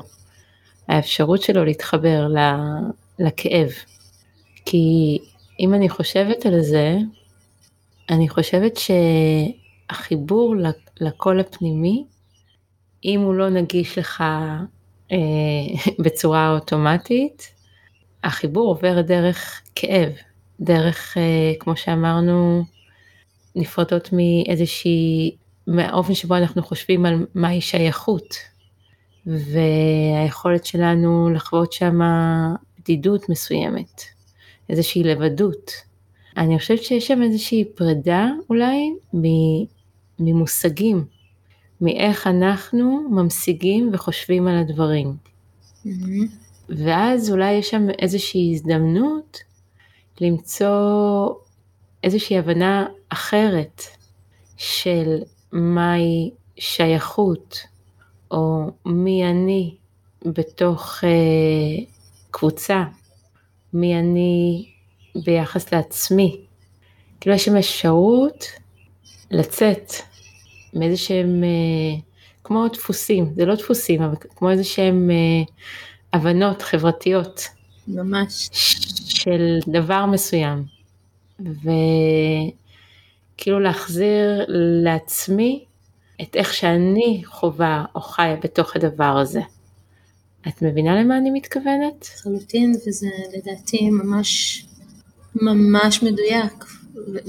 האפשרות 0.89 1.43
שלו 1.43 1.65
להתחבר 1.65 2.29
ל, 2.29 2.39
לכאב. 3.19 3.69
כי 4.65 5.19
אם 5.61 5.75
אני 5.75 5.89
חושבת 5.89 6.47
על 6.47 6.61
זה, 6.61 6.97
אני 8.11 8.29
חושבת 8.29 8.79
שהחיבור 9.91 10.55
לקול 11.01 11.41
הפנימי, 11.41 12.05
אם 13.05 13.21
הוא 13.21 13.35
לא 13.35 13.51
נגיש 13.51 13.99
לך 13.99 14.25
אה, 15.13 15.17
בצורה 16.05 16.55
אוטומטית, 16.55 17.53
החיבור 18.25 18.69
עובר 18.69 19.01
דרך 19.01 19.63
כאב, 19.75 20.13
דרך, 20.61 21.17
אה, 21.17 21.53
כמו 21.61 21.77
שאמרנו, 21.77 22.74
נפרדות 23.55 24.11
מאיזושהי, 24.13 25.37
מהאופן 25.67 26.15
שבו 26.15 26.37
אנחנו 26.37 26.63
חושבים 26.63 27.07
על 27.07 27.27
מהי 27.35 27.61
שייכות, 27.61 28.35
והיכולת 29.27 30.67
שלנו 30.67 31.31
לחוות 31.31 31.73
שם 31.73 32.01
בדידות 32.79 33.29
מסוימת, 33.29 34.03
איזושהי 34.69 35.03
לבדות. 35.03 35.71
אני 36.37 36.59
חושבת 36.59 36.83
שיש 36.83 37.07
שם 37.07 37.23
איזושהי 37.23 37.65
פרידה 37.65 38.29
אולי 38.51 38.95
ממושגים, 40.19 41.05
מאיך 41.81 42.27
אנחנו 42.27 43.09
ממשיגים 43.11 43.91
וחושבים 43.93 44.49
על 44.49 44.59
הדברים. 44.59 45.17
Mm-hmm. 45.87 45.89
ואז 46.69 47.31
אולי 47.31 47.53
יש 47.53 47.71
שם 47.71 47.87
איזושהי 47.99 48.53
הזדמנות 48.55 49.39
למצוא 50.21 51.29
איזושהי 52.05 52.39
הבנה 52.39 52.87
אחרת 53.15 53.83
של 54.57 55.19
מהי 55.53 56.31
שייכות, 56.57 57.59
או 58.31 58.71
מי 58.87 59.25
אני 59.25 59.75
בתוך 60.25 61.05
אה, 61.05 61.85
קבוצה, 62.31 62.85
מי 63.73 63.99
אני 63.99 64.67
ביחס 65.25 65.73
לעצמי. 65.75 66.41
כאילו 67.21 67.37
יש 67.37 67.45
שם 67.45 67.57
אפשרות 67.57 68.45
לצאת 69.31 69.93
מאיזה 70.75 70.97
שהם, 70.97 71.45
אה, 71.45 72.01
כמו 72.45 72.69
דפוסים, 72.69 73.33
זה 73.35 73.45
לא 73.45 73.55
דפוסים, 73.55 74.03
אבל 74.03 74.15
כמו 74.37 74.51
איזה 74.51 74.65
שהם 74.65 75.11
אה, 75.11 75.53
הבנות 76.13 76.63
חברתיות. 76.63 77.49
ממש. 77.89 78.51
של 79.25 79.59
דבר 79.67 80.07
מסוים. 80.07 80.65
וכאילו 83.35 83.61
להחזיר 83.61 84.45
לעצמי 84.85 85.65
את 86.23 86.37
איך 86.37 86.55
שאני 86.55 87.23
חווה 87.25 87.85
או 87.95 88.01
חיה 88.01 88.37
בתוך 88.37 88.77
הדבר 88.77 89.19
הזה. 89.19 89.41
את 90.49 90.63
מבינה 90.63 91.01
למה 91.01 91.19
אני 91.19 91.31
מתכוונת? 91.31 92.09
לחלוטין, 92.15 92.75
וזה 92.87 93.09
לדעתי 93.37 93.91
ממש 93.91 94.65
ממש 95.35 96.03
מדויק. 96.03 96.65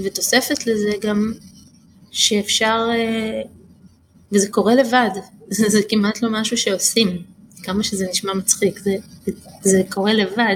ותוספת 0.03 0.67
לזה 0.67 0.91
גם 1.01 1.33
שאפשר, 2.11 2.87
אה, 2.91 3.41
וזה 4.31 4.47
קורה 4.51 4.75
לבד, 4.75 5.09
זה, 5.55 5.69
זה 5.69 5.81
כמעט 5.89 6.21
לא 6.21 6.29
משהו 6.31 6.57
שעושים, 6.57 7.23
כמה 7.63 7.83
שזה 7.83 8.07
נשמע 8.09 8.33
מצחיק, 8.33 8.79
זה, 8.79 8.95
זה 9.61 9.81
קורה 9.89 10.13
לבד, 10.13 10.55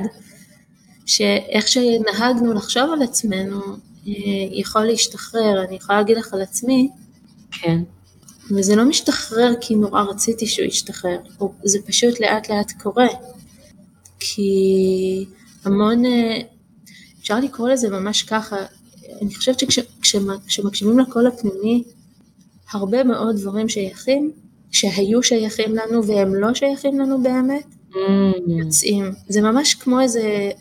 שאיך 1.05 1.67
שנהגנו 1.67 2.53
לחשוב 2.53 2.93
על 2.93 3.01
עצמנו 3.01 3.59
יכול 4.51 4.85
להשתחרר, 4.85 5.63
אני 5.67 5.75
יכולה 5.75 5.97
להגיד 5.97 6.17
לך 6.17 6.33
על 6.33 6.41
עצמי, 6.41 6.89
כן. 7.51 7.79
וזה 8.51 8.75
לא 8.75 8.85
משתחרר 8.85 9.53
כי 9.61 9.75
נורא 9.75 10.01
רציתי 10.01 10.47
שהוא 10.47 10.65
ישתחרר, 10.65 11.17
זה 11.63 11.79
פשוט 11.85 12.19
לאט 12.19 12.49
לאט 12.49 12.71
קורה, 12.71 13.07
כי 14.19 15.25
המון, 15.65 16.05
אה, 16.05 16.37
אפשר 17.19 17.39
לקרוא 17.39 17.69
לזה 17.69 17.89
ממש 17.89 18.23
ככה, 18.23 18.55
אני 19.21 19.35
חושבת 19.35 19.59
שכשמקשיבים 19.59 20.99
לקול 20.99 21.27
הפנימי, 21.27 21.83
הרבה 22.71 23.03
מאוד 23.03 23.35
דברים 23.35 23.69
שייכים, 23.69 24.31
שהיו 24.71 25.23
שייכים 25.23 25.75
לנו 25.75 26.07
והם 26.07 26.35
לא 26.35 26.53
שייכים 26.53 26.99
לנו 26.99 27.23
באמת, 27.23 27.65
mm. 27.91 27.95
יוצאים. 28.47 29.11
זה 29.29 29.41
ממש 29.41 29.73
כמו 29.73 30.01
איזה 30.01 30.19
אה, 30.19 30.51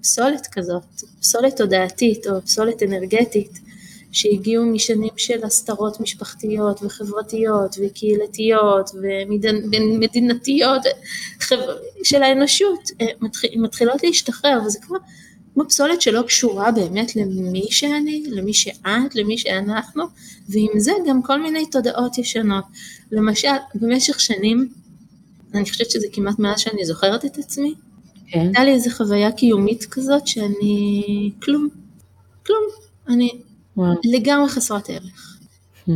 פסולת 0.00 0.46
כזאת, 0.52 0.82
פסולת 1.20 1.56
תודעתית 1.56 2.26
או 2.26 2.42
פסולת 2.42 2.82
אנרגטית, 2.82 3.58
שהגיעו 4.12 4.66
משנים 4.66 5.12
של 5.16 5.44
הסתרות 5.44 6.00
משפחתיות 6.00 6.82
וחברתיות 6.82 7.76
וקהילתיות 7.80 8.90
ומדינתיות 9.70 10.82
של 12.04 12.22
האנושות, 12.22 12.90
אה, 13.00 13.06
מתחילות 13.56 14.02
להשתחרר 14.02 14.58
וזה 14.66 14.78
כמו 14.82 14.96
כמו 15.54 15.68
פסולת 15.68 16.02
שלא 16.02 16.22
קשורה 16.22 16.70
באמת 16.70 17.16
למי 17.16 17.66
שאני, 17.70 18.24
למי 18.26 18.54
שאת, 18.54 19.14
למי 19.14 19.38
שאנחנו, 19.38 20.04
ועם 20.48 20.78
זה 20.78 20.92
גם 21.08 21.22
כל 21.22 21.42
מיני 21.42 21.66
תודעות 21.66 22.18
ישנות. 22.18 22.64
למשל, 23.12 23.48
במשך 23.74 24.20
שנים, 24.20 24.68
אני 25.54 25.70
חושבת 25.70 25.90
שזה 25.90 26.06
כמעט 26.12 26.38
מאז 26.38 26.60
שאני 26.60 26.84
זוכרת 26.84 27.24
את 27.24 27.38
עצמי, 27.38 27.74
כן. 28.32 28.40
הייתה 28.40 28.64
לי 28.64 28.72
איזו 28.72 28.90
חוויה 28.90 29.32
קיומית 29.32 29.84
כזאת 29.84 30.26
שאני 30.26 31.02
כלום, 31.42 31.68
כלום, 32.46 32.62
אני 33.08 33.30
וואו. 33.76 33.94
לגמרי 34.04 34.48
חסרת 34.48 34.90
ערך. 34.90 35.38
Hmm. 35.88 35.92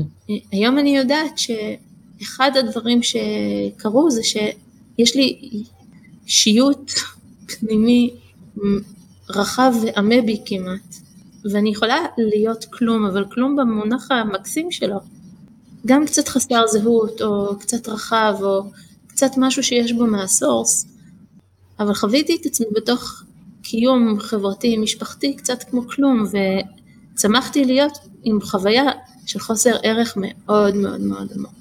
היום 0.52 0.78
אני 0.78 0.96
יודעת 0.96 1.38
שאחד 1.38 2.50
הדברים 2.56 3.00
שקרו 3.02 4.10
זה 4.10 4.22
שיש 4.22 5.16
לי 5.16 5.62
שיוט 6.26 6.92
פנימי 7.46 8.10
רחב 9.30 9.72
ועמה 9.82 10.22
בי 10.26 10.40
כמעט, 10.46 10.96
ואני 11.52 11.70
יכולה 11.70 11.98
להיות 12.18 12.64
כלום, 12.64 13.06
אבל 13.06 13.24
כלום 13.30 13.56
במונח 13.56 14.10
המקסים 14.10 14.70
שלו. 14.70 14.98
גם 15.86 16.06
קצת 16.06 16.28
חסר 16.28 16.66
זהות, 16.66 17.22
או 17.22 17.58
קצת 17.58 17.88
רחב, 17.88 18.34
או 18.42 18.62
קצת 19.06 19.30
משהו 19.36 19.62
שיש 19.62 19.92
בו 19.92 20.06
מהסורס, 20.06 20.86
אבל 21.80 21.94
חוויתי 21.94 22.36
את 22.40 22.46
עצמי 22.46 22.66
בתוך 22.74 23.22
קיום 23.62 24.20
חברתי, 24.20 24.76
משפחתי, 24.76 25.36
קצת 25.36 25.62
כמו 25.62 25.88
כלום, 25.88 26.24
וצמחתי 27.12 27.64
להיות 27.64 27.98
עם 28.22 28.40
חוויה 28.40 28.84
של 29.26 29.38
חוסר 29.38 29.76
ערך 29.82 30.14
מאוד 30.16 30.76
מאוד 30.76 31.00
מאוד 31.00 31.32
עמוק. 31.36 31.52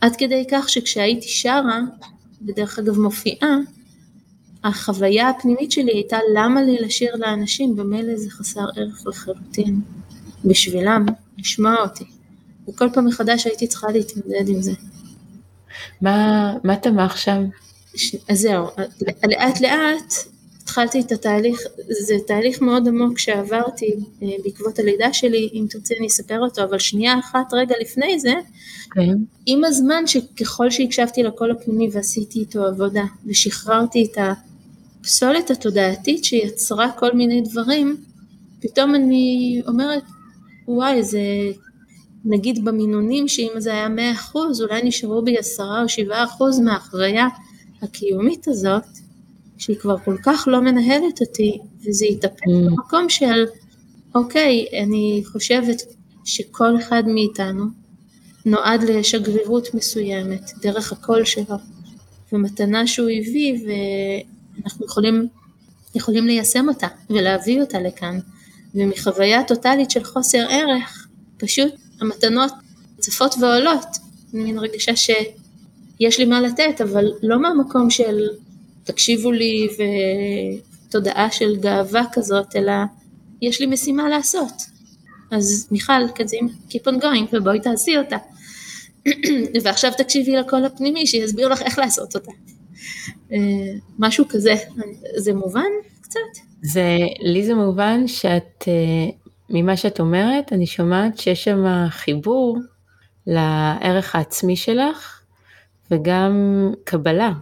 עד 0.00 0.16
כדי 0.16 0.44
כך 0.50 0.68
שכשהייתי 0.68 1.28
שרה, 1.28 1.80
בדרך 2.42 2.78
אגב 2.78 2.98
מופיעה, 2.98 3.56
החוויה 4.64 5.28
הפנימית 5.28 5.72
שלי 5.72 5.92
הייתה 5.92 6.18
למה 6.34 6.62
לי 6.62 6.76
לשיר 6.80 7.16
לאנשים, 7.16 7.76
במילא 7.76 8.16
זה 8.16 8.30
חסר 8.30 8.66
ערך 8.76 9.06
לחלוטין, 9.06 9.80
בשבילם, 10.44 11.06
לשמוע 11.38 11.76
אותי. 11.82 12.04
וכל 12.68 12.88
פעם 12.94 13.06
מחדש 13.06 13.46
הייתי 13.46 13.66
צריכה 13.66 13.86
להתמודד 13.92 14.48
עם 14.48 14.62
זה. 14.62 14.72
מה, 16.00 16.52
מה 16.64 16.76
תמך 16.76 17.18
שם? 17.18 17.44
אז 18.28 18.38
זהו, 18.38 18.66
לאט 19.28 19.60
לאט 19.60 20.14
התחלתי 20.62 21.00
את 21.00 21.12
התהליך, 21.12 21.60
זה 21.88 22.14
תהליך 22.26 22.62
מאוד 22.62 22.88
עמוק 22.88 23.18
שעברתי 23.18 23.94
אה, 24.22 24.28
בעקבות 24.44 24.78
הלידה 24.78 25.12
שלי, 25.12 25.50
אם 25.54 25.66
תרצי 25.70 25.94
אני 25.98 26.06
אספר 26.06 26.38
אותו, 26.40 26.64
אבל 26.64 26.78
שנייה 26.78 27.18
אחת 27.18 27.52
רגע 27.52 27.74
לפני 27.80 28.20
זה, 28.20 28.32
okay. 28.32 28.94
כן. 28.94 29.16
עם 29.46 29.64
הזמן 29.64 30.06
שככל 30.06 30.70
שהקשבתי 30.70 31.22
לקול 31.22 31.50
הפנימי 31.50 31.88
ועשיתי 31.92 32.38
איתו 32.38 32.64
עבודה 32.66 33.04
ושחררתי 33.26 34.08
את 34.12 34.18
הפסולת 35.00 35.50
התודעתית 35.50 36.24
שיצרה 36.24 36.90
כל 36.92 37.12
מיני 37.12 37.40
דברים, 37.40 37.96
פתאום 38.60 38.94
אני 38.94 39.60
אומרת, 39.66 40.02
וואי, 40.68 41.02
זה 41.02 41.20
נגיד 42.24 42.64
במינונים 42.64 43.28
שאם 43.28 43.52
זה 43.58 43.72
היה 43.72 43.88
100% 44.32 44.36
אולי 44.60 44.82
נשארו 44.84 45.22
בי 45.22 45.38
10 45.38 45.62
או 45.62 46.12
7% 46.12 46.62
מהחוויה 46.64 47.28
הקיומית 47.82 48.48
הזאת, 48.48 48.84
שהיא 49.58 49.76
כבר 49.76 49.98
כל 49.98 50.16
כך 50.22 50.44
לא 50.46 50.60
מנהלת 50.60 51.20
אותי, 51.20 51.58
וזה 51.80 52.06
יתהפך 52.06 52.42
mm. 52.42 52.70
במקום 52.70 53.08
של, 53.08 53.44
אוקיי, 54.14 54.66
אני 54.82 55.22
חושבת 55.32 55.82
שכל 56.24 56.78
אחד 56.78 57.02
מאיתנו 57.06 57.64
נועד 58.44 58.82
לשגרירות 58.82 59.74
מסוימת, 59.74 60.50
דרך 60.62 60.92
הקול 60.92 61.24
שלו, 61.24 61.56
ומתנה 62.32 62.86
שהוא 62.86 63.10
הביא, 63.10 63.58
ואנחנו 63.66 64.86
יכולים, 64.86 65.28
יכולים 65.94 66.26
ליישם 66.26 66.68
אותה 66.68 66.86
ולהביא 67.10 67.60
אותה 67.60 67.80
לכאן, 67.80 68.18
ומחוויה 68.74 69.44
טוטאלית 69.44 69.90
של 69.90 70.04
חוסר 70.04 70.46
ערך, 70.50 71.06
פשוט 71.36 71.72
המתנות 72.00 72.52
צפות 72.98 73.34
ועולות, 73.40 73.86
מין 74.32 74.58
רגשה 74.58 74.96
שיש 75.98 76.18
לי 76.18 76.24
מה 76.24 76.40
לתת, 76.40 76.80
אבל 76.80 77.12
לא 77.22 77.42
מהמקום 77.42 77.90
של 77.90 78.28
תקשיבו 78.84 79.32
לי 79.32 79.68
ותודעה 80.88 81.30
של 81.30 81.56
גאווה 81.56 82.02
כזאת, 82.12 82.56
אלא 82.56 82.72
יש 83.42 83.60
לי 83.60 83.66
משימה 83.66 84.08
לעשות. 84.08 84.52
אז 85.30 85.68
מיכל, 85.70 86.08
קדימה, 86.14 86.48
keep 86.70 86.88
on 86.88 87.02
going, 87.02 87.36
ובואי 87.36 87.60
תעשי 87.60 87.98
אותה. 87.98 88.16
ועכשיו 89.64 89.92
תקשיבי 89.98 90.36
לקול 90.36 90.64
הפנימי 90.64 91.06
שיסביר 91.06 91.48
לך 91.48 91.62
איך 91.62 91.78
לעשות 91.78 92.16
אותה. 92.16 92.30
אה, 93.32 93.38
משהו 93.98 94.28
כזה, 94.28 94.54
זה 95.16 95.34
מובן 95.34 95.70
קצת? 96.00 96.20
זה, 96.62 96.98
לי 97.20 97.46
זה 97.46 97.54
מובן 97.54 98.08
שאת, 98.08 98.64
אה, 98.68 99.08
ממה 99.50 99.76
שאת 99.76 100.00
אומרת, 100.00 100.52
אני 100.52 100.66
שומעת 100.66 101.18
שיש 101.18 101.44
שם 101.44 101.64
חיבור 101.88 102.58
לערך 103.26 104.16
העצמי 104.16 104.56
שלך, 104.56 105.15
וגם 105.90 106.34
קבלה, 106.84 107.32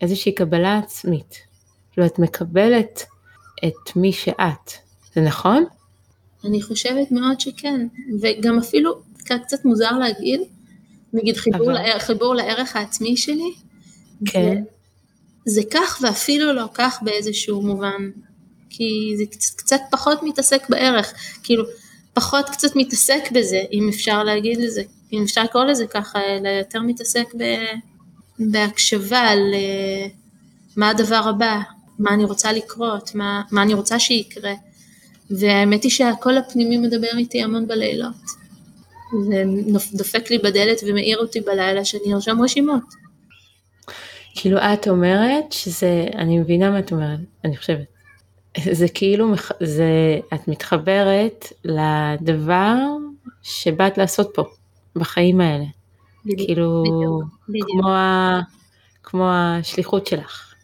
איזושהי 0.00 0.34
קבלה 0.34 0.78
עצמית. 0.78 1.38
כאילו 1.92 2.06
את 2.06 2.18
מקבלת 2.18 3.04
את 3.64 3.96
מי 3.96 4.12
שאת, 4.12 4.72
זה 5.14 5.20
נכון? 5.20 5.64
אני 6.44 6.62
חושבת 6.62 7.10
מאוד 7.10 7.40
שכן, 7.40 7.86
וגם 8.22 8.58
אפילו 8.58 9.02
קצת 9.24 9.64
מוזר 9.64 9.98
להגיד, 9.98 10.40
נגיד 11.12 11.36
חיבור, 11.36 11.66
אבל... 11.66 11.72
לערך, 11.72 12.02
חיבור 12.02 12.34
לערך 12.34 12.76
העצמי 12.76 13.16
שלי, 13.16 13.54
כן. 14.24 14.64
זה, 15.44 15.60
זה 15.60 15.62
כך 15.70 15.98
ואפילו 16.02 16.52
לא 16.52 16.64
כך 16.74 16.98
באיזשהו 17.02 17.62
מובן 17.62 18.10
כי 18.70 19.12
זה 19.16 19.24
קצת, 19.30 19.56
קצת 19.56 19.80
פחות 19.90 20.22
מתעסק 20.22 20.68
בערך, 20.68 21.14
כאילו 21.42 21.64
פחות 22.14 22.48
קצת 22.48 22.76
מתעסק 22.76 23.30
בזה, 23.32 23.62
אם 23.72 23.88
אפשר 23.88 24.24
להגיד 24.24 24.58
לזה, 24.58 24.82
אם 25.12 25.22
אפשר 25.22 25.42
לקרוא 25.44 25.64
לזה 25.64 25.86
ככה, 25.86 26.20
אלא 26.20 26.48
יותר 26.48 26.80
מתעסק 26.82 27.34
ב, 27.38 27.44
בהקשבה 28.38 29.18
על 29.18 29.54
אה, 29.54 30.06
מה 30.76 30.90
הדבר 30.90 31.22
הבא, 31.28 31.60
מה 31.98 32.14
אני 32.14 32.24
רוצה 32.24 32.52
לקרות, 32.52 33.14
מה, 33.14 33.42
מה 33.50 33.62
אני 33.62 33.74
רוצה 33.74 33.98
שיקרה. 33.98 34.52
והאמת 35.30 35.82
היא 35.82 35.90
שהקול 35.90 36.38
הפנימי 36.38 36.78
מדבר 36.78 37.18
איתי 37.18 37.42
המון 37.42 37.66
בלילות. 37.66 38.40
ודופק 39.92 40.30
לי 40.30 40.38
בדלת 40.38 40.80
ומעיר 40.86 41.18
אותי 41.18 41.40
בלילה 41.40 41.84
שאני 41.84 42.14
ארשום 42.14 42.42
רשימות. 42.42 42.82
כאילו 44.34 44.58
את 44.58 44.88
אומרת 44.88 45.52
שזה, 45.52 46.06
אני 46.14 46.38
מבינה 46.38 46.70
מה 46.70 46.78
את 46.78 46.92
אומרת, 46.92 47.18
אני 47.44 47.56
חושבת. 47.56 47.86
זה 48.72 48.88
כאילו, 48.88 49.34
זה, 49.60 50.18
את 50.34 50.48
מתחברת 50.48 51.52
לדבר 51.64 52.76
שבאת 53.42 53.98
לעשות 53.98 54.30
פה, 54.34 54.44
בחיים 54.96 55.40
האלה. 55.40 55.64
בדיוק, 56.24 56.40
כאילו, 56.46 56.82
בדיוק, 56.82 57.24
בדיוק. 57.48 57.68
כמו, 57.70 57.90
ה, 57.90 58.40
כמו 59.02 59.30
השליחות 59.30 60.06
שלך. 60.06 60.54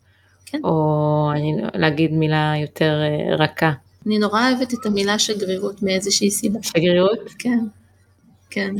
כן. 0.46 0.60
או 0.64 1.30
אני, 1.34 1.52
להגיד 1.74 2.12
מילה 2.12 2.52
יותר 2.60 3.00
אה, 3.02 3.36
רכה. 3.36 3.72
אני 4.06 4.18
נורא 4.18 4.50
אוהבת 4.50 4.74
את 4.74 4.86
המילה 4.86 5.18
שגרירות 5.18 5.82
מאיזושהי 5.82 6.30
סיבה. 6.30 6.58
שגרירות? 6.62 7.18
כן. 7.38 7.58
כן. 8.50 8.74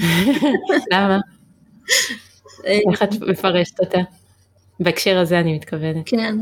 למה? 0.93 1.19
אה, 2.67 2.79
איך 2.93 3.03
את 3.03 3.09
מפרשת 3.29 3.81
אותה? 3.81 3.99
בהקשר 4.81 5.19
הזה 5.19 5.41
אני 5.41 5.55
מתכוונת. 5.55 6.03
כן. 6.07 6.39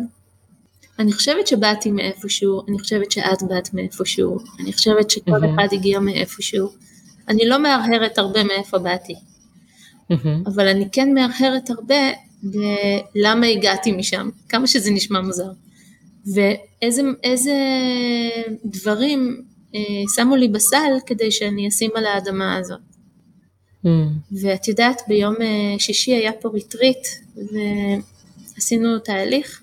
אני 0.98 1.12
חושבת 1.12 1.46
שבאתי 1.46 1.90
מאיפשהו, 1.90 2.62
אני 2.68 2.78
חושבת 2.78 3.12
שאת 3.12 3.42
באת 3.48 3.74
מאיפשהו, 3.74 4.38
אני 4.60 4.72
חושבת 4.72 5.10
שכל 5.10 5.44
אחד 5.54 5.68
הגיע 5.72 6.00
מאיפשהו. 6.00 6.68
אני 7.28 7.46
לא 7.46 7.62
מהרהרת 7.62 8.18
הרבה 8.18 8.44
מאיפה 8.44 8.78
באתי, 8.78 9.14
אבל 10.46 10.68
אני 10.68 10.88
כן 10.92 11.14
מהרהרת 11.14 11.70
הרבה 11.70 12.10
בלמה 12.42 13.46
הגעתי 13.46 13.92
משם, 13.92 14.30
כמה 14.48 14.66
שזה 14.66 14.90
נשמע 14.90 15.20
מוזר. 15.20 15.50
ואיזה 16.34 17.52
דברים 18.64 19.42
אה, 19.74 19.80
שמו 20.14 20.36
לי 20.36 20.48
בסל 20.48 20.92
כדי 21.06 21.30
שאני 21.30 21.68
אשים 21.68 21.90
על 21.94 22.06
האדמה 22.06 22.56
הזאת. 22.56 22.80
Mm. 23.84 23.88
ואת 24.42 24.68
יודעת, 24.68 25.02
ביום 25.08 25.34
אה, 25.40 25.78
שישי 25.78 26.14
היה 26.14 26.32
פה 26.32 26.48
ריטריט, 26.48 27.06
ועשינו 27.36 28.98
תהליך. 28.98 29.62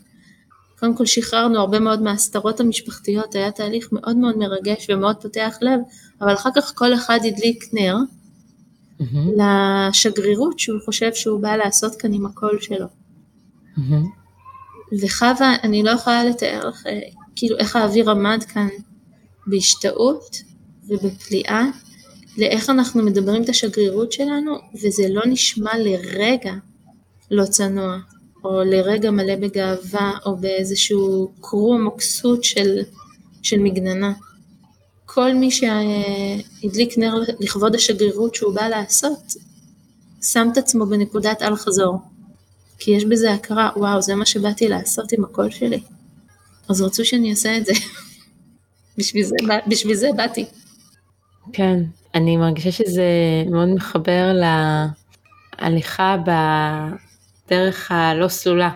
קודם 0.82 0.96
כל 0.96 1.06
שחררנו 1.06 1.60
הרבה 1.60 1.80
מאוד 1.80 2.02
מההסתרות 2.02 2.60
המשפחתיות, 2.60 3.36
היה 3.36 3.52
תהליך 3.52 3.90
מאוד 3.92 4.18
מאוד 4.18 4.38
מרגש 4.38 4.88
ומאוד 4.90 5.16
פותח 5.22 5.58
לב, 5.62 5.80
אבל 6.22 6.34
אחר 6.34 6.50
כך 6.56 6.74
כל 6.76 6.94
אחד 6.94 7.20
הדליק 7.28 7.64
נר 7.74 7.98
mm-hmm. 9.00 9.06
לשגרירות 9.38 10.60
שהוא 10.60 10.80
חושב 10.86 11.14
שהוא 11.14 11.42
בא 11.42 11.56
לעשות 11.56 11.96
כאן 11.96 12.14
עם 12.14 12.26
הקול 12.26 12.58
שלו. 12.62 12.86
Mm-hmm. 13.78 15.02
וחווה, 15.02 15.56
אני 15.64 15.84
לא 15.84 15.92
יכולה 15.92 16.24
לתאר 16.24 16.70
לך 16.70 16.88
אה, 16.88 17.00
כאילו 17.36 17.58
איך 17.58 17.76
האוויר 17.76 18.12
עמד 18.12 18.44
כאן 18.44 18.68
בהשתאות 19.48 20.36
ובפליאה 20.88 21.66
לאיך 22.38 22.70
אנחנו 22.70 23.04
מדברים 23.04 23.44
את 23.44 23.50
השגרירות 23.50 24.12
שלנו, 24.12 24.56
וזה 24.84 25.04
לא 25.10 25.22
נשמע 25.26 25.78
לרגע 25.78 26.54
לא 27.32 27.46
צנוע, 27.46 27.98
או 28.44 28.64
לרגע 28.64 29.12
מלא 29.12 29.36
בגאווה, 29.36 30.12
או 30.26 30.38
באיזשהו 30.38 31.32
קרום 31.42 31.88
או 31.88 31.98
כסות 31.98 32.44
של, 32.44 32.80
של 33.44 33.60
מגננה. 33.60 34.14
כל 35.06 35.34
מי 35.34 35.52
שהדליק 35.52 36.98
נר 36.98 37.14
לכבוד 37.40 37.76
השגרירות 37.76 38.36
שהוא 38.36 38.56
בא 38.56 38.68
לעשות, 38.68 39.34
שם 40.24 40.48
את 40.52 40.58
עצמו 40.58 40.86
בנקודת 40.86 41.42
אל 41.42 41.56
חזור. 41.56 41.98
כי 42.80 42.92
יש 42.92 43.06
בזה 43.06 43.34
הכרה, 43.34 43.70
וואו, 43.76 44.02
זה 44.02 44.16
מה 44.16 44.26
שבאתי 44.26 44.68
לעשות 44.68 45.12
עם 45.12 45.24
הקול 45.24 45.50
שלי. 45.50 45.84
אז 46.70 46.82
רצו 46.82 47.06
שאני 47.06 47.32
אעשה 47.32 47.58
את 47.58 47.66
זה. 47.66 47.74
בשביל 48.98 49.24
זה, 49.24 49.36
בשביל 49.68 49.96
זה 49.96 50.10
באתי. 50.16 50.46
כן, 51.54 51.80
אני 52.16 52.38
מרגישה 52.38 52.72
שזה 52.72 53.04
מאוד 53.50 53.68
מחבר 53.68 54.32
להליכה 55.62 56.18
בדרך 57.52 57.92
הלא 57.92 58.28
סלולה 58.28 58.70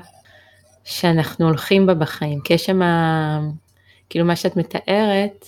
שאנחנו 0.84 1.46
הולכים 1.48 1.86
בה 1.86 1.94
בחיים, 1.94 2.40
כי 2.42 2.54
יש 2.54 2.66
שם, 2.66 2.82
כאילו 4.10 4.26
מה 4.26 4.36
שאת 4.36 4.58
מתארת, 4.58 5.46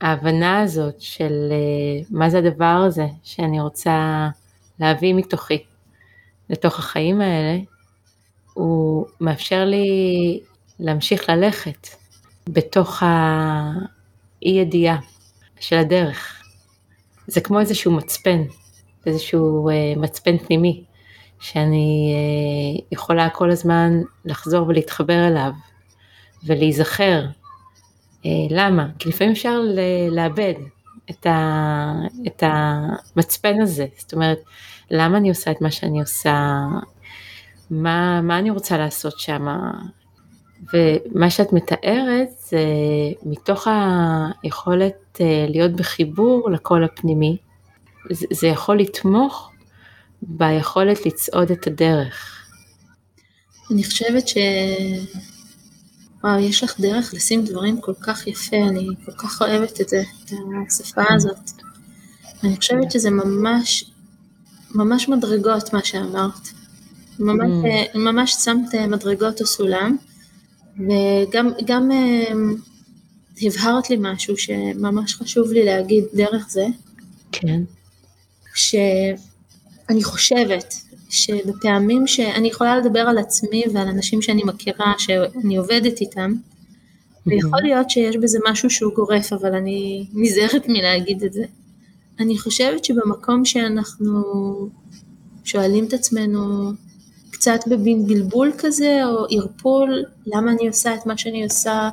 ההבנה 0.00 0.60
הזאת 0.60 1.00
של 1.00 1.48
אה, 1.50 2.04
מה 2.10 2.30
זה 2.30 2.38
הדבר 2.38 2.82
הזה 2.86 3.06
שאני 3.24 3.60
רוצה 3.60 4.28
להביא 4.80 5.14
מתוכי 5.14 5.64
לתוך 6.50 6.78
החיים 6.78 7.20
האלה, 7.20 7.58
הוא 8.54 9.06
מאפשר 9.20 9.64
לי 9.64 10.40
להמשיך 10.78 11.28
ללכת 11.28 11.88
בתוך 12.48 13.02
האי 13.02 14.50
ידיעה 14.50 14.98
של 15.60 15.76
הדרך. 15.76 16.42
זה 17.26 17.40
כמו 17.40 17.60
איזשהו 17.60 17.92
מצפן, 17.92 18.42
איזשהו 19.06 19.70
uh, 19.70 19.98
מצפן 19.98 20.38
פנימי, 20.38 20.84
שאני 21.40 22.14
uh, 22.14 22.84
יכולה 22.92 23.28
כל 23.30 23.50
הזמן 23.50 24.02
לחזור 24.24 24.68
ולהתחבר 24.68 25.26
אליו 25.26 25.52
ולהיזכר. 26.44 27.24
Uh, 28.22 28.26
למה? 28.50 28.86
כי 28.98 29.08
לפעמים 29.08 29.32
אפשר 29.32 29.60
לאבד 30.10 30.54
את, 31.10 31.26
ה, 31.26 31.92
את 32.26 32.42
המצפן 32.46 33.60
הזה, 33.60 33.86
זאת 33.98 34.12
אומרת, 34.12 34.38
למה 34.90 35.16
אני 35.16 35.28
עושה 35.28 35.50
את 35.50 35.60
מה 35.60 35.70
שאני 35.70 36.00
עושה, 36.00 36.64
מה, 37.70 38.20
מה 38.20 38.38
אני 38.38 38.50
רוצה 38.50 38.78
לעשות 38.78 39.18
שם, 39.18 39.46
ומה 40.74 41.30
שאת 41.30 41.52
מתארת 41.52 42.28
זה 42.38 42.64
מתוך 43.22 43.68
היכולת 44.42 45.20
אה, 45.20 45.46
להיות 45.48 45.72
בחיבור 45.72 46.50
לקול 46.50 46.84
הפנימי, 46.84 47.36
זה 48.10 48.46
יכול 48.46 48.78
לתמוך 48.78 49.50
ביכולת 50.22 51.06
לצעוד 51.06 51.50
את 51.50 51.66
הדרך. 51.66 52.46
אני 53.70 53.84
חושבת 53.84 54.28
ש... 54.28 54.34
וואו, 56.24 56.38
יש 56.38 56.64
לך 56.64 56.80
דרך 56.80 57.14
לשים 57.14 57.44
דברים 57.44 57.80
כל 57.80 57.94
כך 58.00 58.26
יפה, 58.26 58.56
אני 58.56 58.86
כל 59.04 59.12
כך 59.12 59.42
אוהבת 59.42 59.80
את 59.80 59.88
זה, 59.88 60.02
את 60.24 60.32
השפה 60.68 61.02
הזאת. 61.14 61.50
אני 62.44 62.56
חושבת 62.56 62.90
שזה 62.90 63.10
ממש, 63.10 63.84
ממש 64.74 65.08
מדרגות 65.08 65.72
מה 65.72 65.84
שאמרת. 65.84 66.48
ממש, 67.18 67.64
mm. 67.64 67.66
אה, 67.66 67.98
ממש 67.98 68.32
שמת 68.44 68.74
מדרגות 68.74 69.40
או 69.40 69.46
סולם, 69.46 69.96
וגם 70.76 71.50
גם 71.64 71.90
אמ, 71.90 72.54
הבהרת 73.42 73.90
לי 73.90 73.96
משהו 74.00 74.36
שממש 74.36 75.14
חשוב 75.14 75.52
לי 75.52 75.64
להגיד 75.64 76.04
דרך 76.14 76.48
זה. 76.48 76.66
כן. 77.32 77.62
שאני 79.88 80.04
חושבת 80.04 80.74
שבפעמים 81.10 82.06
שאני 82.06 82.48
יכולה 82.48 82.78
לדבר 82.78 83.00
על 83.00 83.18
עצמי 83.18 83.62
ועל 83.72 83.88
אנשים 83.88 84.22
שאני 84.22 84.42
מכירה, 84.44 84.92
שאני 84.98 85.56
עובדת 85.56 86.00
איתם, 86.00 86.32
ויכול 87.26 87.60
להיות 87.62 87.90
שיש 87.90 88.16
בזה 88.16 88.38
משהו 88.50 88.70
שהוא 88.70 88.94
גורף, 88.94 89.32
אבל 89.32 89.54
אני 89.54 90.06
נזהרת 90.14 90.68
מלהגיד 90.68 91.22
את 91.22 91.32
זה. 91.32 91.44
אני 92.20 92.38
חושבת 92.38 92.84
שבמקום 92.84 93.44
שאנחנו 93.44 94.22
שואלים 95.44 95.84
את 95.84 95.92
עצמנו, 95.92 96.72
קצת 97.30 97.60
בבין 97.66 98.06
בלבול 98.06 98.52
כזה, 98.58 99.00
או 99.04 99.26
ערפול, 99.30 100.04
למה 100.26 100.52
אני 100.52 100.68
עושה 100.68 100.94
את 100.94 101.06
מה 101.06 101.18
שאני 101.18 101.44
עושה, 101.44 101.90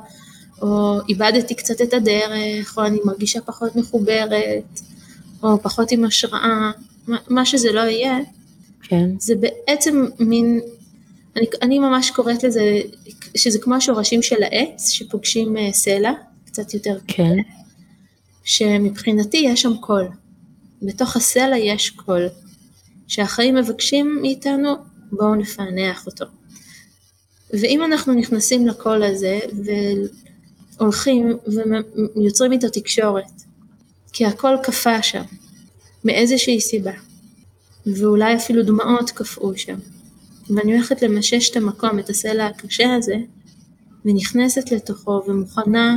או 0.62 0.98
איבדתי 1.08 1.54
קצת 1.54 1.80
את 1.80 1.94
הדרך, 1.94 2.78
או 2.78 2.84
אני 2.84 2.98
מרגישה 3.04 3.40
פחות 3.40 3.76
מחוברת, 3.76 4.80
או 5.42 5.62
פחות 5.62 5.92
עם 5.92 6.04
השראה, 6.04 6.70
מה 7.28 7.44
שזה 7.44 7.72
לא 7.72 7.80
יהיה, 7.80 8.18
כן. 8.82 9.10
זה 9.18 9.34
בעצם 9.34 10.04
מין, 10.18 10.60
אני, 11.36 11.46
אני 11.62 11.78
ממש 11.78 12.10
קוראת 12.10 12.44
לזה, 12.44 12.80
שזה 13.36 13.58
כמו 13.58 13.74
השורשים 13.74 14.22
של 14.22 14.42
העץ 14.42 14.90
שפוגשים 14.90 15.56
אה, 15.56 15.72
סלע, 15.72 16.12
קצת 16.46 16.74
יותר 16.74 16.98
כן. 17.06 17.36
שמבחינתי 18.44 19.36
יש 19.36 19.62
שם 19.62 19.76
קול, 19.76 20.08
בתוך 20.82 21.16
הסלע 21.16 21.56
יש 21.56 21.90
קול, 21.90 22.28
שהחיים 23.08 23.54
מבקשים 23.54 24.18
מאיתנו 24.22 24.74
בואו 25.12 25.34
נפענח 25.34 26.06
אותו. 26.06 26.24
ואם 27.50 27.84
אנחנו 27.84 28.14
נכנסים 28.14 28.66
לקול 28.66 29.02
הזה 29.02 29.38
והולכים 30.78 31.36
ויוצרים 32.16 32.52
איתו 32.52 32.68
תקשורת, 32.68 33.24
כי 34.12 34.26
הקול 34.26 34.58
קפא 34.62 35.02
שם, 35.02 35.22
מאיזושהי 36.04 36.60
סיבה, 36.60 36.92
ואולי 37.86 38.36
אפילו 38.36 38.62
דמעות 38.62 39.10
קפאו 39.10 39.58
שם, 39.58 39.78
ואני 40.50 40.74
הולכת 40.74 41.02
למשש 41.02 41.50
את 41.50 41.56
המקום, 41.56 41.98
את 41.98 42.10
הסלע 42.10 42.46
הקשה 42.46 42.94
הזה, 42.94 43.16
ונכנסת 44.04 44.72
לתוכו 44.72 45.22
ומוכנה 45.26 45.96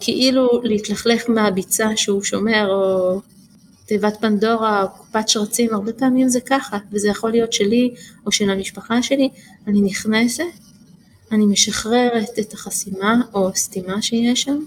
כאילו 0.00 0.60
להתלכלך 0.64 1.30
מהביצה 1.30 1.88
שהוא 1.96 2.22
שומר, 2.22 2.68
או 2.68 3.20
תיבת 3.86 4.16
פנדורה, 4.20 4.82
או 4.82 4.88
קופת 4.88 5.28
שרצים, 5.28 5.74
הרבה 5.74 5.92
פעמים 5.92 6.28
זה 6.28 6.40
ככה, 6.40 6.78
וזה 6.92 7.08
יכול 7.08 7.30
להיות 7.30 7.52
שלי 7.52 7.94
או 8.26 8.32
של 8.32 8.50
המשפחה 8.50 9.02
שלי, 9.02 9.28
אני 9.66 9.80
נכנסת, 9.80 10.44
אני 11.32 11.46
משחררת 11.46 12.38
את 12.40 12.52
החסימה 12.52 13.20
או 13.34 13.48
הסתימה 13.48 14.02
שיש 14.02 14.42
שם, 14.42 14.58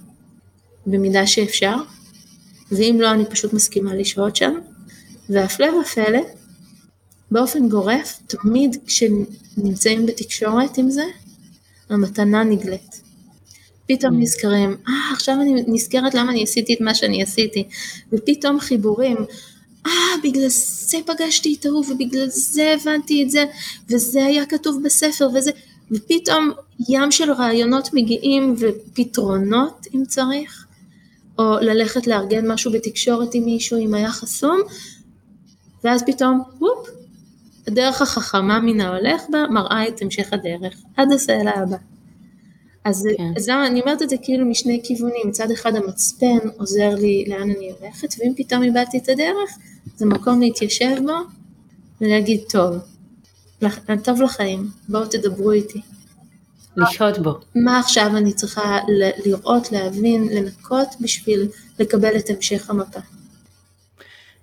במידה 0.86 1.28
שאפשר, 1.28 1.76
ואם 2.72 2.98
לא 3.00 3.12
אני 3.12 3.26
פשוט 3.26 3.54
מסכימה 3.54 3.96
לשהות 3.96 4.36
שם, 4.36 4.54
והפלא 5.30 5.68
ופלא, 5.82 6.20
באופן 7.32 7.70
גורף, 7.70 8.20
תמיד 8.28 8.78
כשנמצאים 8.88 10.06
בתקשורת 10.06 10.78
עם 10.78 10.90
זה, 10.90 11.04
המתנה 11.90 12.44
נגלית. 12.44 13.02
פתאום 13.88 14.14
mm. 14.14 14.22
נזכרים, 14.22 14.78
אה, 14.88 15.14
עכשיו 15.14 15.36
אני 15.42 15.64
נזכרת 15.68 16.14
למה 16.14 16.32
אני 16.32 16.44
עשיתי 16.44 16.74
את 16.74 16.82
מה 16.82 16.96
שאני 16.96 17.24
עשיתי, 17.24 17.64
ופתאום 18.14 18.60
חיבורים, 18.60 19.18
אה, 19.86 19.92
בגלל 20.24 20.48
זה 20.48 20.98
פגשתי 21.06 21.56
את 21.60 21.66
ההוא, 21.66 21.86
ובגלל 21.90 22.28
זה 22.30 22.76
הבנתי 22.82 23.24
את 23.24 23.32
זה, 23.32 23.46
וזה 23.90 24.26
היה 24.26 24.46
כתוב 24.46 24.84
בספר, 24.84 25.30
וזה, 25.34 25.52
ופתאום 25.92 26.52
ים 26.90 27.12
של 27.12 27.32
רעיונות 27.32 27.90
מגיעים, 27.94 28.56
ופתרונות 28.60 29.88
אם 29.96 30.04
צריך, 30.08 30.65
או 31.40 31.58
ללכת 31.62 32.08
לארגן 32.08 32.52
משהו 32.52 32.72
בתקשורת 32.72 33.34
עם 33.34 33.46
מישהו 33.46 33.80
אם 33.80 33.94
היה 33.94 34.10
חסום, 34.10 34.62
ואז 35.84 36.04
פתאום, 36.04 36.42
וופ, 36.62 36.88
הדרך 37.68 38.02
החכמה 38.02 38.60
מן 38.60 38.82
ההולך 38.82 39.24
בה 39.32 39.44
מראה 39.50 39.88
את 39.88 40.02
המשך 40.02 40.34
הדרך, 40.34 40.82
עד 40.98 41.12
הסלע 41.12 41.52
הבא. 41.60 41.78
אז 42.86 43.08
כן. 43.18 43.34
אז 43.38 43.50
למה 43.50 43.68
אני 43.68 43.82
אומרת 43.82 44.02
את 44.02 44.10
זה 44.10 44.16
כאילו 44.22 44.46
משני 44.46 44.82
כיוונים, 44.84 45.28
מצד 45.28 45.52
אחד 45.52 45.76
המצפן 45.76 46.50
עוזר 46.58 46.96
לי 46.96 47.26
לאן 47.28 47.42
אני 47.42 47.72
הולכת, 47.80 48.08
ואם 48.20 48.34
פתאום 48.38 48.64
איבדתי 48.64 48.98
את 48.98 49.10
הדרך, 49.10 49.58
זה 49.98 50.06
מקום 50.06 50.42
להתיישב 50.42 50.96
בו 51.06 51.14
ולהגיד 52.02 52.42
טוב, 52.50 52.76
טוב 54.04 54.22
לחיים, 54.22 54.68
בואו 54.90 55.06
תדברו 55.06 55.52
איתי. 55.52 55.82
לשהות 56.78 57.18
בו. 57.20 57.40
מה 57.56 57.80
עכשיו 57.80 58.18
אני 58.18 58.34
צריכה 58.34 58.80
לראות, 59.26 59.72
להבין, 59.72 60.28
לנקות 60.32 60.88
בשביל 61.02 61.48
לקבל 61.80 62.16
את 62.18 62.30
המשך 62.30 62.70
המפה. 62.70 63.00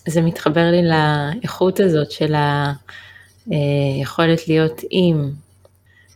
זה 0.08 0.20
מתחבר 0.20 0.70
לי 0.70 0.82
לאיכות 0.82 1.80
הזאת 1.80 2.10
של 2.10 2.34
היכולת 3.46 4.38
אה, 4.38 4.44
להיות 4.48 4.80
עם, 4.90 5.30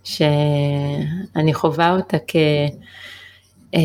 שאני 0.04 1.54
חווה 1.54 1.96
אותה 1.96 2.16
כ... 2.26 2.36
אה, 3.74 3.80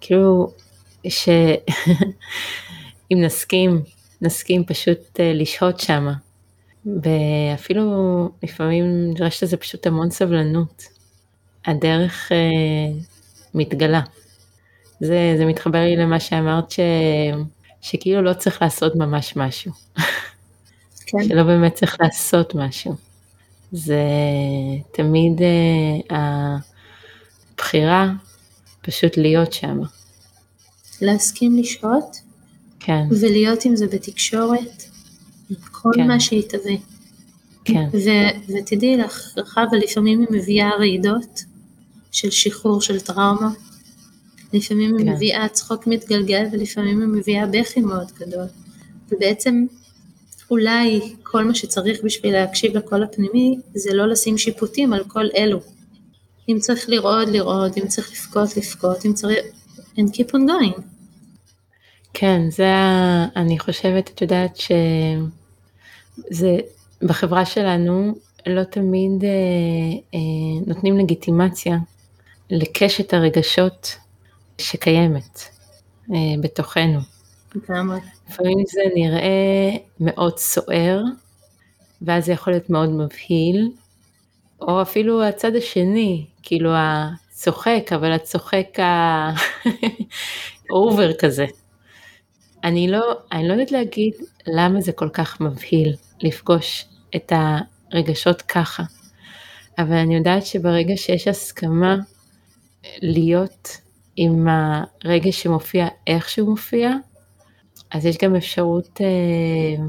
כאילו, 0.00 0.52
שאם 1.08 1.58
נסכים, 3.24 3.82
נסכים 4.22 4.64
פשוט 4.64 5.20
אה, 5.20 5.32
לשהות 5.34 5.80
שמה. 5.80 6.25
ואפילו 7.02 7.82
לפעמים 8.42 9.10
נדרשת 9.10 9.42
לזה 9.42 9.56
פשוט 9.56 9.86
המון 9.86 10.10
סבלנות. 10.10 10.82
הדרך 11.66 12.32
אה, 12.32 12.98
מתגלה. 13.54 14.00
זה, 15.00 15.34
זה 15.38 15.44
מתחבר 15.44 15.78
לי 15.78 15.96
למה 15.96 16.20
שאמרת 16.20 16.70
ש, 16.70 16.80
שכאילו 17.80 18.22
לא 18.22 18.32
צריך 18.32 18.62
לעשות 18.62 18.96
ממש 18.96 19.36
משהו. 19.36 19.72
כן. 21.06 21.28
שלא 21.28 21.42
באמת 21.42 21.74
צריך 21.74 21.96
לעשות 22.00 22.54
משהו. 22.54 22.94
זה 23.72 24.02
תמיד 24.92 25.42
אה, 25.42 26.56
הבחירה 27.54 28.12
פשוט 28.82 29.16
להיות 29.16 29.52
שם. 29.52 29.80
להסכים 31.00 31.58
לשהות, 31.58 32.16
כן. 32.80 33.02
ולהיות 33.20 33.64
עם 33.64 33.76
זה 33.76 33.86
בתקשורת, 33.86 34.84
כל 35.92 36.02
כן. 36.02 36.08
מה 36.08 36.20
שיתהווה. 36.20 36.74
כן. 37.64 37.88
ו- 37.92 38.52
ותדעי 38.58 38.96
לך, 38.96 39.38
אבל 39.56 39.78
לפעמים 39.78 40.20
היא 40.20 40.28
מביאה 40.30 40.70
רעידות 40.78 41.44
של 42.12 42.30
שחרור 42.30 42.80
של 42.80 43.00
טראומה, 43.00 43.50
לפעמים 44.52 44.90
כן. 44.90 45.08
היא 45.08 45.14
מביאה 45.14 45.48
צחוק 45.48 45.86
מתגלגל 45.86 46.44
ולפעמים 46.52 47.00
היא 47.00 47.08
מביאה 47.08 47.46
בכי 47.46 47.80
מאוד 47.80 48.12
גדול. 48.18 48.46
ובעצם 49.12 49.66
אולי 50.50 51.00
כל 51.22 51.44
מה 51.44 51.54
שצריך 51.54 51.98
בשביל 52.04 52.32
להקשיב 52.32 52.76
לקול 52.76 53.02
הפנימי 53.02 53.58
זה 53.74 53.94
לא 53.94 54.08
לשים 54.08 54.38
שיפוטים 54.38 54.92
על 54.92 55.04
כל 55.04 55.26
אלו. 55.36 55.60
אם 56.48 56.58
צריך 56.60 56.88
לרעוד, 56.88 57.28
לרעוד, 57.28 57.72
אם 57.82 57.88
צריך 57.88 58.12
לבכות, 58.12 58.56
לבכות, 58.56 59.06
אם 59.06 59.12
צריך... 59.12 59.38
and 59.98 60.10
keep 60.12 60.30
on 60.30 60.42
going. 60.48 60.80
כן, 62.14 62.50
זה, 62.50 62.72
אני 63.36 63.58
חושבת, 63.58 64.10
את 64.14 64.22
יודעת 64.22 64.56
שזה, 66.30 66.56
בחברה 67.02 67.44
שלנו 67.44 68.14
לא 68.46 68.64
תמיד 68.64 69.24
אה, 69.24 69.28
אה, 70.14 70.66
נותנים 70.66 70.96
לגיטימציה 70.98 71.76
לקשת 72.50 73.14
הרגשות 73.14 73.96
שקיימת 74.58 75.40
אה, 76.10 76.16
בתוכנו. 76.40 76.98
לגמרי. 77.54 77.98
לפעמים 78.28 78.58
זה 78.68 78.80
נראה 78.94 79.76
מאוד 80.00 80.38
סוער, 80.38 81.02
ואז 82.02 82.24
זה 82.24 82.32
יכול 82.32 82.52
להיות 82.52 82.70
מאוד 82.70 82.90
מבהיל, 82.90 83.70
או 84.60 84.82
אפילו 84.82 85.24
הצד 85.24 85.56
השני, 85.56 86.26
כאילו 86.42 86.70
הצוחק, 86.74 87.92
אבל 87.94 88.12
הצוחק 88.12 88.78
האובר 90.70 91.12
כזה. 91.12 91.46
אני 92.64 92.88
לא, 92.88 93.14
אני 93.32 93.48
לא 93.48 93.52
יודעת 93.52 93.72
להגיד 93.72 94.14
למה 94.46 94.80
זה 94.80 94.92
כל 94.92 95.08
כך 95.12 95.40
מבהיל 95.40 95.94
לפגוש 96.20 96.86
את 97.16 97.32
הרגשות 97.92 98.42
ככה, 98.42 98.82
אבל 99.78 99.96
אני 99.96 100.16
יודעת 100.16 100.46
שברגע 100.46 100.96
שיש 100.96 101.28
הסכמה 101.28 101.96
להיות 103.02 103.68
עם 104.16 104.48
הרגש 105.04 105.42
שמופיע 105.42 105.88
איך 106.06 106.28
שהוא 106.28 106.48
מופיע, 106.48 106.90
אז 107.90 108.06
יש 108.06 108.16
גם 108.22 108.36
אפשרות, 108.36 109.00
אה, 109.00 109.84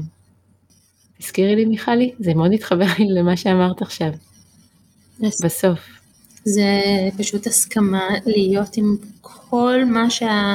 תזכירי 1.18 1.56
לי 1.56 1.64
מיכלי, 1.64 2.14
זה 2.18 2.34
מאוד 2.34 2.52
התחבר 2.52 2.86
לי 2.98 3.08
למה 3.08 3.36
שאמרת 3.36 3.82
עכשיו, 3.82 4.12
בסוף. 5.20 5.80
זה 6.44 6.80
פשוט 7.18 7.46
הסכמה 7.46 8.08
להיות 8.26 8.76
עם 8.76 8.96
כל 9.20 9.84
מה 9.84 10.10
שה... 10.10 10.54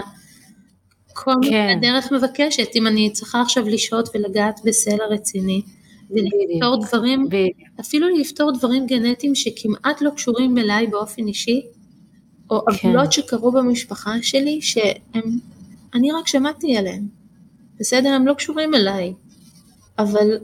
כל 1.13 1.33
כן. 1.49 1.77
הדרך 1.77 2.11
מבקשת, 2.11 2.67
אם 2.75 2.87
אני 2.87 3.09
צריכה 3.09 3.41
עכשיו 3.41 3.69
לשהות 3.69 4.09
ולגעת 4.15 4.59
בסלע 4.65 5.05
רציני, 5.09 5.61
ולפתור 6.09 6.81
דברים, 6.87 7.25
בדיוק. 7.25 7.57
אפילו 7.79 8.07
לפתור 8.17 8.51
דברים 8.51 8.87
גנטיים 8.87 9.35
שכמעט 9.35 10.01
לא 10.01 10.09
קשורים 10.09 10.57
אליי 10.57 10.87
באופן 10.87 11.27
אישי, 11.27 11.61
או 12.49 12.61
כן. 12.65 12.87
עוולות 12.87 13.11
שקרו 13.11 13.51
במשפחה 13.51 14.13
שלי, 14.21 14.61
שהם, 14.61 15.39
אני 15.93 16.11
רק 16.11 16.27
שמעתי 16.27 16.77
עליהם. 16.77 17.07
בסדר, 17.79 18.09
הם 18.09 18.27
לא 18.27 18.33
קשורים 18.33 18.75
אליי, 18.75 19.13
אבל 19.99 20.37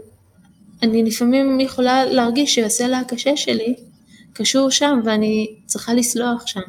אני 0.84 1.04
לפעמים 1.04 1.60
יכולה 1.60 2.06
להרגיש 2.06 2.56
שהסלע 2.56 3.00
הקשה 3.00 3.38
שלי 3.38 3.76
קשור 4.34 4.70
שם 4.70 5.00
ואני 5.06 5.56
צריכה 5.66 5.94
לסלוח 5.94 6.48
שם, 6.48 6.60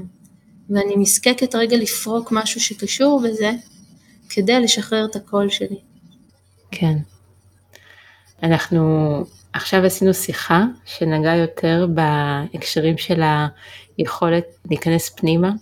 ואני 0.71 0.97
נזקקת 0.97 1.55
רגע 1.55 1.77
לפרוק 1.77 2.33
משהו 2.33 2.61
שקשור 2.61 3.21
בזה, 3.25 3.51
כדי 4.31 4.61
לשחרר 4.61 5.05
את 5.11 5.17
הקול 5.17 5.49
שלי. 5.49 5.79
כן. 6.71 6.97
אנחנו 8.43 9.25
עכשיו 9.53 9.85
עשינו 9.85 10.15
שיחה 10.15 10.65
שנגעה 10.85 11.37
יותר 11.37 11.87
בהקשרים 11.95 12.99
של 12.99 13.23
היכולת 13.99 14.45
להיכנס 14.71 15.11
פנימה 15.11 15.53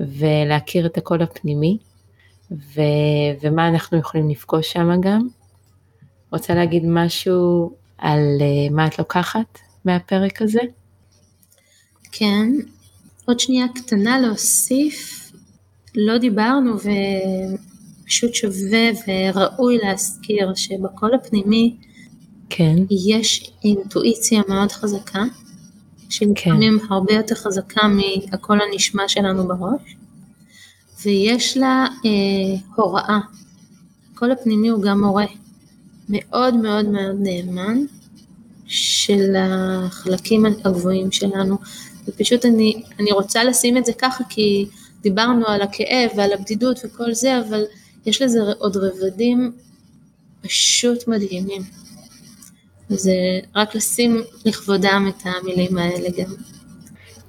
ולהכיר 0.00 0.86
את 0.86 0.98
הקול 0.98 1.22
הפנימי, 1.22 1.78
ו, 2.50 2.80
ומה 3.42 3.68
אנחנו 3.68 3.98
יכולים 3.98 4.30
לפגוש 4.30 4.72
שם 4.72 5.00
גם. 5.00 5.28
רוצה 6.32 6.54
להגיד 6.54 6.82
משהו 6.86 7.72
על 7.98 8.20
uh, 8.38 8.72
מה 8.72 8.86
את 8.86 8.98
לוקחת 8.98 9.58
מהפרק 9.84 10.42
הזה? 10.42 10.60
כן, 12.12 12.48
עוד 13.24 13.40
שנייה 13.40 13.66
קטנה 13.74 14.18
להוסיף, 14.18 15.32
לא 15.94 16.18
דיברנו 16.18 16.76
ופשוט 18.08 18.34
שווה 18.34 18.88
וראוי 19.34 19.78
להזכיר 19.82 20.54
שבקול 20.54 21.14
הפנימי 21.14 21.76
כן. 22.50 22.76
יש 22.90 23.50
אינטואיציה 23.64 24.42
מאוד 24.48 24.72
חזקה, 24.72 25.24
שהיא 26.08 26.28
כן. 26.34 26.50
לפעמים 26.50 26.78
הרבה 26.90 27.14
יותר 27.14 27.34
חזקה 27.34 27.80
מהקול 27.88 28.58
הנשמע 28.60 29.08
שלנו 29.08 29.48
בראש. 29.48 29.96
ויש 31.04 31.56
לה 31.56 31.86
אה, 32.04 32.60
הוראה. 32.76 33.18
הקול 34.12 34.32
הפנימי 34.32 34.68
הוא 34.68 34.82
גם 34.82 35.00
מורה, 35.00 35.26
מאוד 36.08 36.56
מאוד 36.56 36.88
מאוד 36.88 37.16
נאמן 37.18 37.78
של 38.66 39.34
החלקים 39.38 40.46
הגבוהים 40.46 41.12
שלנו, 41.12 41.58
ופשוט 42.08 42.44
אני, 42.44 42.82
אני 42.98 43.12
רוצה 43.12 43.44
לשים 43.44 43.76
את 43.76 43.84
זה 43.84 43.92
ככה 43.92 44.24
כי 44.28 44.66
דיברנו 45.02 45.46
על 45.46 45.62
הכאב 45.62 46.10
ועל 46.16 46.32
הבדידות 46.32 46.80
וכל 46.84 47.14
זה, 47.14 47.40
אבל 47.40 47.64
יש 48.08 48.22
לזה 48.22 48.40
עוד 48.58 48.76
רבדים 48.76 49.52
פשוט 50.40 51.08
מדהימים. 51.08 51.62
וזה 52.90 53.12
רק 53.54 53.74
לשים 53.74 54.22
לכבודם 54.44 55.08
את 55.08 55.22
המילים 55.24 55.78
האלה 55.78 56.08
גם. 56.18 56.34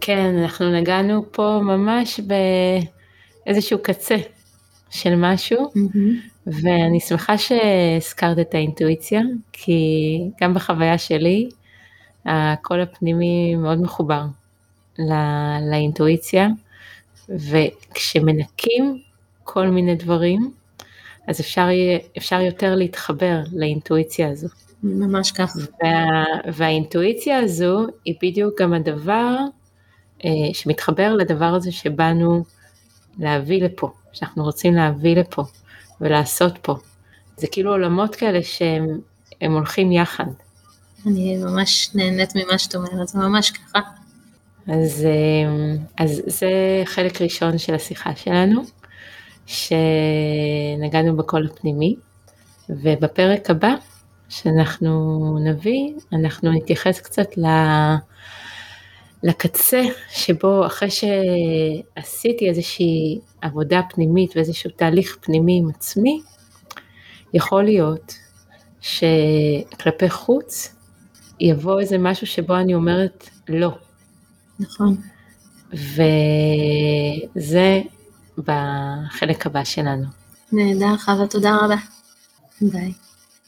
כן, 0.01 0.35
אנחנו 0.43 0.71
נגענו 0.71 1.25
פה 1.31 1.59
ממש 1.63 2.19
באיזשהו 3.45 3.79
קצה 3.81 4.15
של 4.89 5.15
משהו, 5.15 5.65
mm-hmm. 5.65 6.47
ואני 6.47 6.99
שמחה 6.99 7.37
שהזכרת 7.37 8.39
את 8.39 8.53
האינטואיציה, 8.53 9.21
כי 9.51 9.81
גם 10.41 10.53
בחוויה 10.53 10.97
שלי, 10.97 11.49
הקול 12.25 12.81
הפנימי 12.81 13.55
מאוד 13.55 13.81
מחובר 13.81 14.21
לא, 14.99 15.15
לאינטואיציה, 15.71 16.47
וכשמנקים 17.29 19.01
כל 19.43 19.67
מיני 19.67 19.95
דברים, 19.95 20.51
אז 21.29 21.39
אפשר, 21.39 21.67
אפשר 22.17 22.41
יותר 22.41 22.75
להתחבר 22.75 23.39
לאינטואיציה 23.53 24.29
הזו. 24.29 24.47
ממש 24.83 25.31
ככה. 25.31 25.59
וה, 25.59 26.23
והאינטואיציה 26.53 27.39
הזו 27.39 27.87
היא 28.05 28.15
בדיוק 28.21 28.61
גם 28.61 28.73
הדבר 28.73 29.35
אה, 30.25 30.29
שמתחבר 30.53 31.13
לדבר 31.13 31.45
הזה 31.45 31.71
שבאנו 31.71 32.43
להביא 33.19 33.63
לפה, 33.63 33.91
שאנחנו 34.13 34.43
רוצים 34.43 34.73
להביא 34.73 35.15
לפה 35.15 35.43
ולעשות 36.01 36.57
פה. 36.61 36.75
זה 37.37 37.47
כאילו 37.51 37.71
עולמות 37.71 38.15
כאלה 38.15 38.43
שהם 38.43 39.53
הולכים 39.53 39.91
יחד. 39.91 40.25
אני 41.05 41.37
ממש 41.37 41.89
נהנית 41.95 42.35
ממה 42.35 42.57
שאת 42.57 42.75
אומרת, 42.75 43.07
זה 43.07 43.19
ממש 43.19 43.51
ככה. 43.51 43.79
אז, 44.67 45.05
אה, 45.05 45.75
אז 45.97 46.21
זה 46.25 46.51
חלק 46.85 47.21
ראשון 47.21 47.57
של 47.57 47.75
השיחה 47.75 48.15
שלנו, 48.15 48.61
שנגענו 49.49 51.17
בקול 51.17 51.49
הפנימי, 51.51 51.95
ובפרק 52.69 53.49
הבא 53.49 53.73
שאנחנו 54.29 55.37
נביא, 55.43 55.93
אנחנו 56.13 56.51
נתייחס 56.51 56.99
קצת 56.99 57.27
לקצה 59.23 59.81
שבו 60.09 60.65
אחרי 60.65 60.89
שעשיתי 60.89 62.49
איזושהי 62.49 63.19
עבודה 63.41 63.81
פנימית 63.89 64.35
ואיזשהו 64.35 64.69
תהליך 64.75 65.17
פנימי 65.21 65.57
עם 65.57 65.69
עצמי, 65.69 66.21
יכול 67.33 67.63
להיות 67.63 68.13
שכלפי 68.81 70.09
חוץ 70.09 70.75
יבוא 71.39 71.79
איזה 71.79 71.97
משהו 71.97 72.27
שבו 72.27 72.55
אני 72.55 72.75
אומרת 72.75 73.29
לא. 73.49 73.71
נכון. 74.59 74.95
וזה 77.35 77.81
בחלק 78.39 79.45
הבא 79.45 79.63
שלנו. 79.63 80.05
נהדר, 80.51 80.97
חווה, 80.97 81.27
תודה 81.27 81.55
רבה. 81.55 81.75
ביי. 82.61 82.93